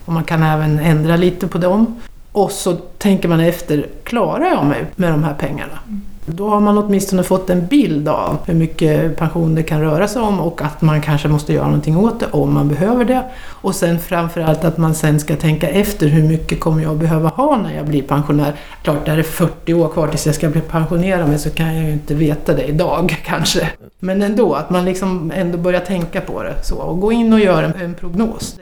Och 0.05 0.13
man 0.13 0.23
kan 0.23 0.43
även 0.43 0.79
ändra 0.79 1.15
lite 1.15 1.47
på 1.47 1.57
dem. 1.57 1.99
Och 2.31 2.51
så 2.51 2.75
tänker 2.75 3.29
man 3.29 3.39
efter, 3.39 3.88
klarar 4.03 4.45
jag 4.45 4.65
mig 4.65 4.85
med 4.95 5.11
de 5.11 5.23
här 5.23 5.33
pengarna? 5.33 5.79
Mm. 5.88 6.01
Då 6.25 6.49
har 6.49 6.59
man 6.59 6.77
åtminstone 6.77 7.23
fått 7.23 7.49
en 7.49 7.67
bild 7.67 8.07
av 8.07 8.38
hur 8.45 8.53
mycket 8.53 9.17
pension 9.17 9.55
det 9.55 9.63
kan 9.63 9.81
röra 9.81 10.07
sig 10.07 10.21
om 10.21 10.39
och 10.39 10.61
att 10.61 10.81
man 10.81 11.01
kanske 11.01 11.27
måste 11.27 11.53
göra 11.53 11.65
någonting 11.65 11.97
åt 11.97 12.19
det 12.19 12.25
om 12.31 12.53
man 12.53 12.67
behöver 12.67 13.05
det. 13.05 13.23
Och 13.47 13.75
sen 13.75 13.99
framförallt 13.99 14.63
att 14.63 14.77
man 14.77 14.95
sen 14.95 15.19
ska 15.19 15.35
tänka 15.35 15.69
efter 15.69 16.07
hur 16.07 16.23
mycket 16.23 16.59
kommer 16.59 16.83
jag 16.83 16.97
behöva 16.97 17.29
ha 17.29 17.57
när 17.57 17.75
jag 17.75 17.85
blir 17.85 18.01
pensionär. 18.01 18.53
Klart, 18.83 19.07
är 19.07 19.17
det 19.17 19.23
40 19.23 19.73
år 19.73 19.89
kvar 19.89 20.07
tills 20.07 20.25
jag 20.25 20.35
ska 20.35 20.49
bli 20.49 20.61
pensionerad 20.61 21.29
mig 21.29 21.39
så 21.39 21.49
kan 21.49 21.75
jag 21.75 21.85
ju 21.85 21.91
inte 21.91 22.15
veta 22.15 22.53
det 22.53 22.63
idag 22.63 23.21
kanske. 23.25 23.69
Men 23.99 24.21
ändå, 24.21 24.53
att 24.53 24.69
man 24.69 24.85
liksom 24.85 25.31
ändå 25.35 25.57
börjar 25.57 25.81
tänka 25.81 26.21
på 26.21 26.43
det 26.43 26.55
så 26.63 26.75
och 26.75 26.99
gå 26.99 27.11
in 27.11 27.33
och 27.33 27.39
göra 27.39 27.65
en, 27.65 27.81
en 27.81 27.93
prognos. 27.93 28.55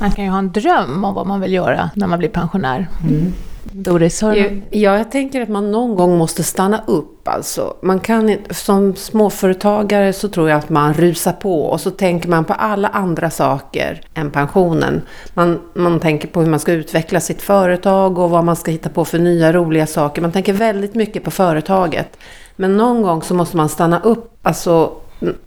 Man 0.00 0.10
kan 0.10 0.24
ju 0.24 0.30
ha 0.30 0.38
en 0.38 0.52
dröm 0.52 1.04
om 1.04 1.14
vad 1.14 1.26
man 1.26 1.40
vill 1.40 1.52
göra 1.52 1.90
när 1.94 2.06
man 2.06 2.18
blir 2.18 2.28
pensionär. 2.28 2.88
Mm. 3.02 3.32
Doris, 3.72 4.22
har 4.22 4.34
du 4.34 4.62
Ja, 4.70 4.98
jag 4.98 5.10
tänker 5.10 5.42
att 5.42 5.48
man 5.48 5.72
någon 5.72 5.96
gång 5.96 6.18
måste 6.18 6.42
stanna 6.42 6.82
upp. 6.86 7.28
Alltså. 7.28 7.76
Man 7.82 8.00
kan, 8.00 8.36
som 8.50 8.96
småföretagare 8.96 10.12
så 10.12 10.28
tror 10.28 10.50
jag 10.50 10.58
att 10.58 10.68
man 10.68 10.94
rusar 10.94 11.32
på 11.32 11.64
och 11.64 11.80
så 11.80 11.90
tänker 11.90 12.28
man 12.28 12.44
på 12.44 12.52
alla 12.52 12.88
andra 12.88 13.30
saker 13.30 14.00
än 14.14 14.30
pensionen. 14.30 15.02
Man, 15.34 15.60
man 15.74 16.00
tänker 16.00 16.28
på 16.28 16.40
hur 16.40 16.50
man 16.50 16.60
ska 16.60 16.72
utveckla 16.72 17.20
sitt 17.20 17.42
företag 17.42 18.18
och 18.18 18.30
vad 18.30 18.44
man 18.44 18.56
ska 18.56 18.70
hitta 18.70 18.88
på 18.88 19.04
för 19.04 19.18
nya 19.18 19.52
roliga 19.52 19.86
saker. 19.86 20.22
Man 20.22 20.32
tänker 20.32 20.52
väldigt 20.52 20.94
mycket 20.94 21.24
på 21.24 21.30
företaget. 21.30 22.18
Men 22.56 22.76
någon 22.76 23.02
gång 23.02 23.22
så 23.22 23.34
måste 23.34 23.56
man 23.56 23.68
stanna 23.68 24.00
upp. 24.00 24.38
Alltså, 24.42 24.92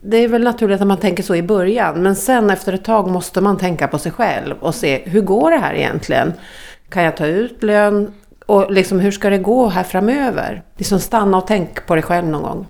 det 0.01 0.17
är 0.17 0.27
väl 0.27 0.43
naturligt 0.43 0.81
att 0.81 0.87
man 0.87 0.97
tänker 0.97 1.23
så 1.23 1.35
i 1.35 1.43
början, 1.43 2.03
men 2.03 2.15
sen 2.15 2.49
efter 2.49 2.73
ett 2.73 2.83
tag 2.83 3.07
måste 3.07 3.41
man 3.41 3.57
tänka 3.57 3.87
på 3.87 3.97
sig 3.97 4.11
själv 4.11 4.55
och 4.59 4.75
se 4.75 5.01
hur 5.05 5.21
går 5.21 5.51
det 5.51 5.57
här 5.57 5.73
egentligen? 5.73 6.33
Kan 6.89 7.03
jag 7.03 7.17
ta 7.17 7.25
ut 7.25 7.63
lön? 7.63 8.11
Och 8.45 8.71
liksom, 8.71 8.99
hur 8.99 9.11
ska 9.11 9.29
det 9.29 9.37
gå 9.37 9.67
här 9.67 9.83
framöver? 9.83 10.63
Liksom 10.77 10.99
stanna 10.99 11.37
och 11.37 11.47
tänk 11.47 11.85
på 11.85 11.95
dig 11.95 12.03
själv 12.03 12.27
någon 12.27 12.43
gång. 12.43 12.67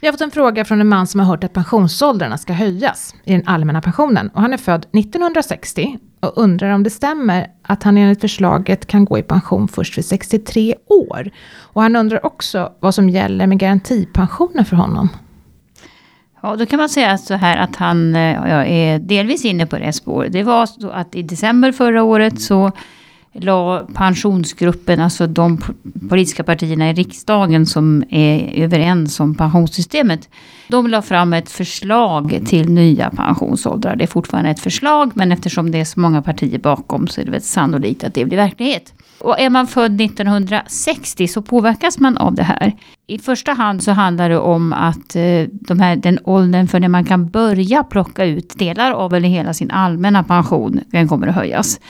Vi 0.00 0.06
har 0.08 0.12
fått 0.12 0.20
en 0.20 0.30
fråga 0.30 0.64
från 0.64 0.80
en 0.80 0.88
man 0.88 1.06
som 1.06 1.20
har 1.20 1.26
hört 1.26 1.44
att 1.44 1.52
pensionsåldrarna 1.52 2.38
ska 2.38 2.52
höjas 2.52 3.14
i 3.24 3.32
den 3.32 3.42
allmänna 3.46 3.80
pensionen. 3.80 4.28
Och 4.28 4.40
han 4.40 4.52
är 4.52 4.56
född 4.56 4.86
1960 4.92 5.98
och 6.20 6.32
undrar 6.36 6.70
om 6.70 6.82
det 6.82 6.90
stämmer 6.90 7.46
att 7.62 7.82
han 7.82 7.98
enligt 7.98 8.20
förslaget 8.20 8.86
kan 8.86 9.04
gå 9.04 9.18
i 9.18 9.22
pension 9.22 9.68
först 9.68 9.98
vid 9.98 10.04
63 10.04 10.74
år. 10.86 11.30
Och 11.58 11.82
han 11.82 11.96
undrar 11.96 12.26
också 12.26 12.72
vad 12.80 12.94
som 12.94 13.08
gäller 13.08 13.46
med 13.46 13.58
garantipensionen 13.58 14.64
för 14.64 14.76
honom. 14.76 15.08
Ja, 16.42 16.56
då 16.56 16.66
kan 16.66 16.78
man 16.78 16.88
säga 16.88 17.18
så 17.18 17.34
här 17.34 17.56
att 17.56 17.76
han 17.76 18.14
eh, 18.14 18.32
ja, 18.32 18.64
är 18.64 18.98
delvis 18.98 19.44
inne 19.44 19.66
på 19.66 19.78
det 19.78 19.92
spår. 19.92 20.26
Det 20.30 20.42
var 20.42 20.66
så 20.66 20.90
att 20.90 21.14
i 21.14 21.22
december 21.22 21.72
förra 21.72 22.02
året 22.02 22.40
så 22.40 22.72
la 23.32 23.86
pensionsgruppen, 23.94 25.00
alltså 25.00 25.26
de 25.26 25.58
politiska 26.08 26.44
partierna 26.44 26.90
i 26.90 26.92
riksdagen 26.92 27.66
som 27.66 28.04
är 28.10 28.62
överens 28.64 29.20
om 29.20 29.34
pensionssystemet. 29.34 30.28
De 30.68 30.86
la 30.86 31.02
fram 31.02 31.32
ett 31.32 31.50
förslag 31.50 32.40
till 32.46 32.68
nya 32.68 33.10
pensionsåldrar. 33.10 33.96
Det 33.96 34.04
är 34.04 34.08
fortfarande 34.08 34.50
ett 34.50 34.60
förslag, 34.60 35.12
men 35.14 35.32
eftersom 35.32 35.70
det 35.70 35.80
är 35.80 35.84
så 35.84 36.00
många 36.00 36.22
partier 36.22 36.58
bakom 36.58 37.08
så 37.08 37.20
är 37.20 37.24
det 37.24 37.30
väl 37.30 37.42
sannolikt 37.42 38.04
att 38.04 38.14
det 38.14 38.24
blir 38.24 38.36
verklighet. 38.36 38.94
Och 39.18 39.40
är 39.40 39.50
man 39.50 39.66
född 39.66 40.00
1960 40.00 41.28
så 41.28 41.42
påverkas 41.42 41.98
man 41.98 42.16
av 42.16 42.34
det 42.34 42.42
här. 42.42 42.72
I 43.06 43.18
första 43.18 43.52
hand 43.52 43.82
så 43.82 43.90
handlar 43.90 44.28
det 44.28 44.38
om 44.38 44.72
att 44.72 45.16
eh, 45.16 45.44
de 45.50 45.80
här, 45.80 45.96
den 45.96 46.18
åldern 46.24 46.68
för 46.68 46.80
när 46.80 46.88
man 46.88 47.04
kan 47.04 47.30
börja 47.30 47.84
plocka 47.84 48.24
ut 48.24 48.58
delar 48.58 48.92
av 48.92 49.14
eller 49.14 49.28
hela 49.28 49.54
sin 49.54 49.70
allmänna 49.70 50.22
pension, 50.22 50.80
den 50.90 51.08
kommer 51.08 51.26
att 51.26 51.34
höjas. 51.34 51.80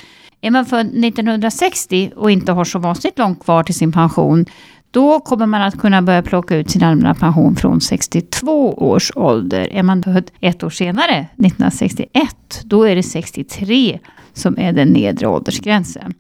Är 0.45 0.51
man 0.51 0.67
född 0.67 0.87
1960 0.87 2.13
och 2.17 2.31
inte 2.31 2.53
har 2.53 2.65
så 2.65 2.79
vansinnigt 2.79 3.19
långt 3.19 3.45
kvar 3.45 3.63
till 3.63 3.75
sin 3.75 3.93
pension, 3.93 4.47
då 4.91 5.21
kommer 5.21 5.47
man 5.47 5.63
att 5.63 5.79
kunna 5.79 6.03
börja 6.03 6.23
plocka 6.23 6.57
ut 6.57 6.71
sin 6.71 6.83
allmänna 6.83 7.15
pension 7.15 7.57
från 7.57 7.81
62 7.81 8.73
års 8.73 9.13
ålder. 9.15 9.69
Är 9.73 9.83
man 9.83 10.03
född 10.03 10.31
ett 10.41 10.63
år 10.63 10.71
senare, 10.71 11.15
1961, 11.15 12.63
då 12.65 12.85
är 12.85 12.97
det 12.97 13.03
63 13.03 13.99
som 14.33 14.59
är 14.59 14.73
den 14.73 14.89
nedre 14.89 15.27
åldersgränsen. 15.27 16.15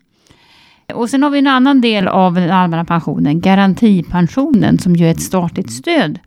Och 0.94 1.10
sen 1.10 1.22
har 1.22 1.30
vi 1.30 1.38
en 1.38 1.46
annan 1.46 1.80
del 1.80 2.08
av 2.08 2.34
den 2.34 2.50
allmänna 2.50 2.84
pensionen, 2.84 3.40
garantipensionen, 3.40 4.78
som 4.78 4.96
ju 4.96 5.06
är 5.06 5.10
ett 5.10 5.22
statligt 5.22 5.72
stöd 5.72 6.18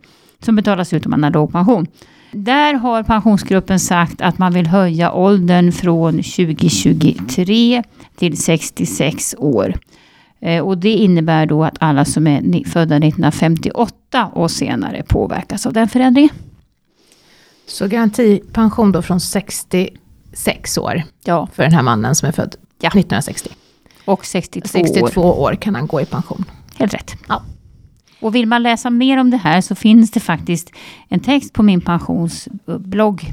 som 0.42 0.56
betalas 0.56 0.92
ut 0.92 1.06
om 1.06 1.10
man 1.10 1.24
har 1.24 1.30
låg 1.30 1.52
pension. 1.52 1.86
Där 2.30 2.74
har 2.74 3.02
pensionsgruppen 3.02 3.80
sagt 3.80 4.20
att 4.20 4.38
man 4.38 4.52
vill 4.54 4.66
höja 4.66 5.12
åldern 5.12 5.72
från 5.72 6.12
2023 6.22 7.82
till 8.16 8.36
66 8.42 9.34
år. 9.38 9.74
Eh, 10.40 10.62
Och 10.62 10.78
det 10.78 10.92
innebär 10.92 11.46
då 11.46 11.64
att 11.64 11.76
alla 11.80 12.04
som 12.04 12.26
är 12.26 12.64
födda 12.68 12.96
1958 12.96 14.26
och 14.32 14.50
senare 14.50 15.02
påverkas 15.08 15.66
av 15.66 15.72
den 15.72 15.88
förändringen. 15.88 16.30
Så 17.66 17.86
garantipension 17.88 18.92
då 18.92 19.02
från 19.02 19.20
66 19.20 20.78
år 20.78 21.02
Ja, 21.24 21.48
för 21.52 21.62
den 21.62 21.72
här 21.72 21.82
mannen 21.82 22.14
som 22.14 22.28
är 22.28 22.32
född 22.32 22.56
Ja. 22.80 22.88
1960. 22.88 23.50
och 24.04 24.26
62, 24.26 24.68
62 24.68 25.20
år. 25.22 25.38
år 25.40 25.54
kan 25.54 25.74
han 25.74 25.86
gå 25.86 26.00
i 26.00 26.04
pension. 26.06 26.44
Helt 26.78 26.94
rätt. 26.94 27.12
Ja. 27.28 27.42
Och 28.26 28.34
vill 28.34 28.46
man 28.46 28.62
läsa 28.62 28.90
mer 28.90 29.18
om 29.18 29.30
det 29.30 29.36
här 29.36 29.60
så 29.60 29.74
finns 29.74 30.10
det 30.10 30.20
faktiskt 30.20 30.72
en 31.08 31.20
text 31.20 31.52
på 31.52 31.62
min 31.62 31.80
pensionsblogg. 31.80 33.32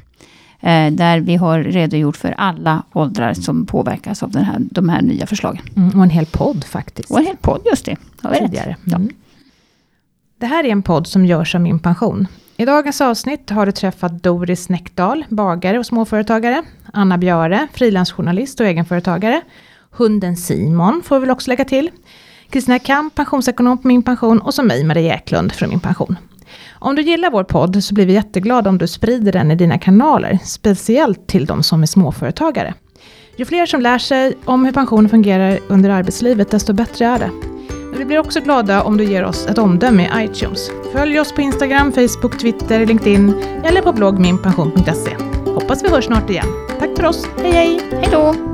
Eh, 0.59 0.91
där 0.91 1.19
vi 1.19 1.35
har 1.35 1.59
redogjort 1.59 2.17
för 2.17 2.31
alla 2.31 2.83
åldrar 2.93 3.33
som 3.33 3.65
påverkas 3.65 4.23
av 4.23 4.31
den 4.31 4.43
här, 4.43 4.57
de 4.59 4.89
här 4.89 5.01
nya 5.01 5.25
förslagen. 5.25 5.61
Mm, 5.75 5.97
och 5.97 6.03
en 6.03 6.09
hel 6.09 6.25
podd 6.25 6.63
faktiskt. 6.63 7.11
Och 7.11 7.19
en 7.19 7.25
hel 7.25 7.37
podd, 7.37 7.61
just 7.65 7.85
det. 7.85 7.95
Har 8.21 8.35
tidigare. 8.35 8.75
Mm. 8.87 9.09
Det 10.37 10.45
här 10.45 10.63
är 10.63 10.69
en 10.69 10.83
podd 10.83 11.07
som 11.07 11.25
görs 11.25 11.55
av 11.55 11.61
Min 11.61 11.79
Pension. 11.79 12.27
I 12.57 12.65
dagens 12.65 13.01
avsnitt 13.01 13.49
har 13.49 13.65
du 13.65 13.71
träffat 13.71 14.23
Doris 14.23 14.69
Näckdal, 14.69 15.25
bagare 15.29 15.79
och 15.79 15.85
småföretagare, 15.85 16.63
Anna 16.93 17.17
Björe, 17.17 17.67
frilansjournalist 17.73 18.59
och 18.59 18.65
egenföretagare, 18.65 19.41
hunden 19.91 20.37
Simon 20.37 21.01
får 21.05 21.15
vi 21.15 21.21
väl 21.21 21.31
också 21.31 21.49
lägga 21.49 21.65
till, 21.65 21.89
Kristina 22.53 22.79
Kamp, 22.79 23.15
pensionsekonom 23.15 23.77
på 23.77 23.87
Min 23.87 24.03
Pension 24.03 24.39
och 24.39 24.53
så 24.53 24.63
mig, 24.63 24.83
Maria 24.83 25.15
Eklund 25.15 25.51
från 25.51 25.69
Min 25.69 25.79
Pension. 25.79 26.15
Om 26.79 26.95
du 26.95 27.01
gillar 27.01 27.31
vår 27.31 27.43
podd 27.43 27.83
så 27.83 27.93
blir 27.93 28.05
vi 28.05 28.13
jätteglada 28.13 28.69
om 28.69 28.77
du 28.77 28.87
sprider 28.87 29.31
den 29.31 29.51
i 29.51 29.55
dina 29.55 29.77
kanaler, 29.77 30.39
speciellt 30.43 31.27
till 31.27 31.45
de 31.45 31.63
som 31.63 31.81
är 31.81 31.85
småföretagare. 31.85 32.73
Ju 33.35 33.45
fler 33.45 33.65
som 33.65 33.81
lär 33.81 33.97
sig 33.97 34.37
om 34.45 34.65
hur 34.65 34.71
pensionen 34.71 35.09
fungerar 35.09 35.59
under 35.67 35.89
arbetslivet, 35.89 36.51
desto 36.51 36.73
bättre 36.73 37.05
är 37.05 37.19
det. 37.19 37.29
Men 37.89 37.99
vi 37.99 38.05
blir 38.05 38.19
också 38.19 38.39
glada 38.39 38.83
om 38.83 38.97
du 38.97 39.03
ger 39.03 39.25
oss 39.25 39.45
ett 39.47 39.57
omdöme 39.57 40.03
i 40.03 40.25
iTunes. 40.25 40.69
Följ 40.93 41.19
oss 41.19 41.31
på 41.31 41.41
Instagram, 41.41 41.91
Facebook, 41.91 42.39
Twitter, 42.39 42.85
LinkedIn 42.85 43.33
eller 43.63 43.81
på 43.81 43.93
blogg 43.93 44.19
minpension.se. 44.19 45.15
Hoppas 45.45 45.83
vi 45.83 45.89
hörs 45.89 46.05
snart 46.05 46.29
igen. 46.29 46.47
Tack 46.79 46.89
för 46.95 47.05
oss, 47.05 47.25
hej 47.41 47.51
hej! 47.51 47.79
Hej 47.91 48.09
då! 48.11 48.52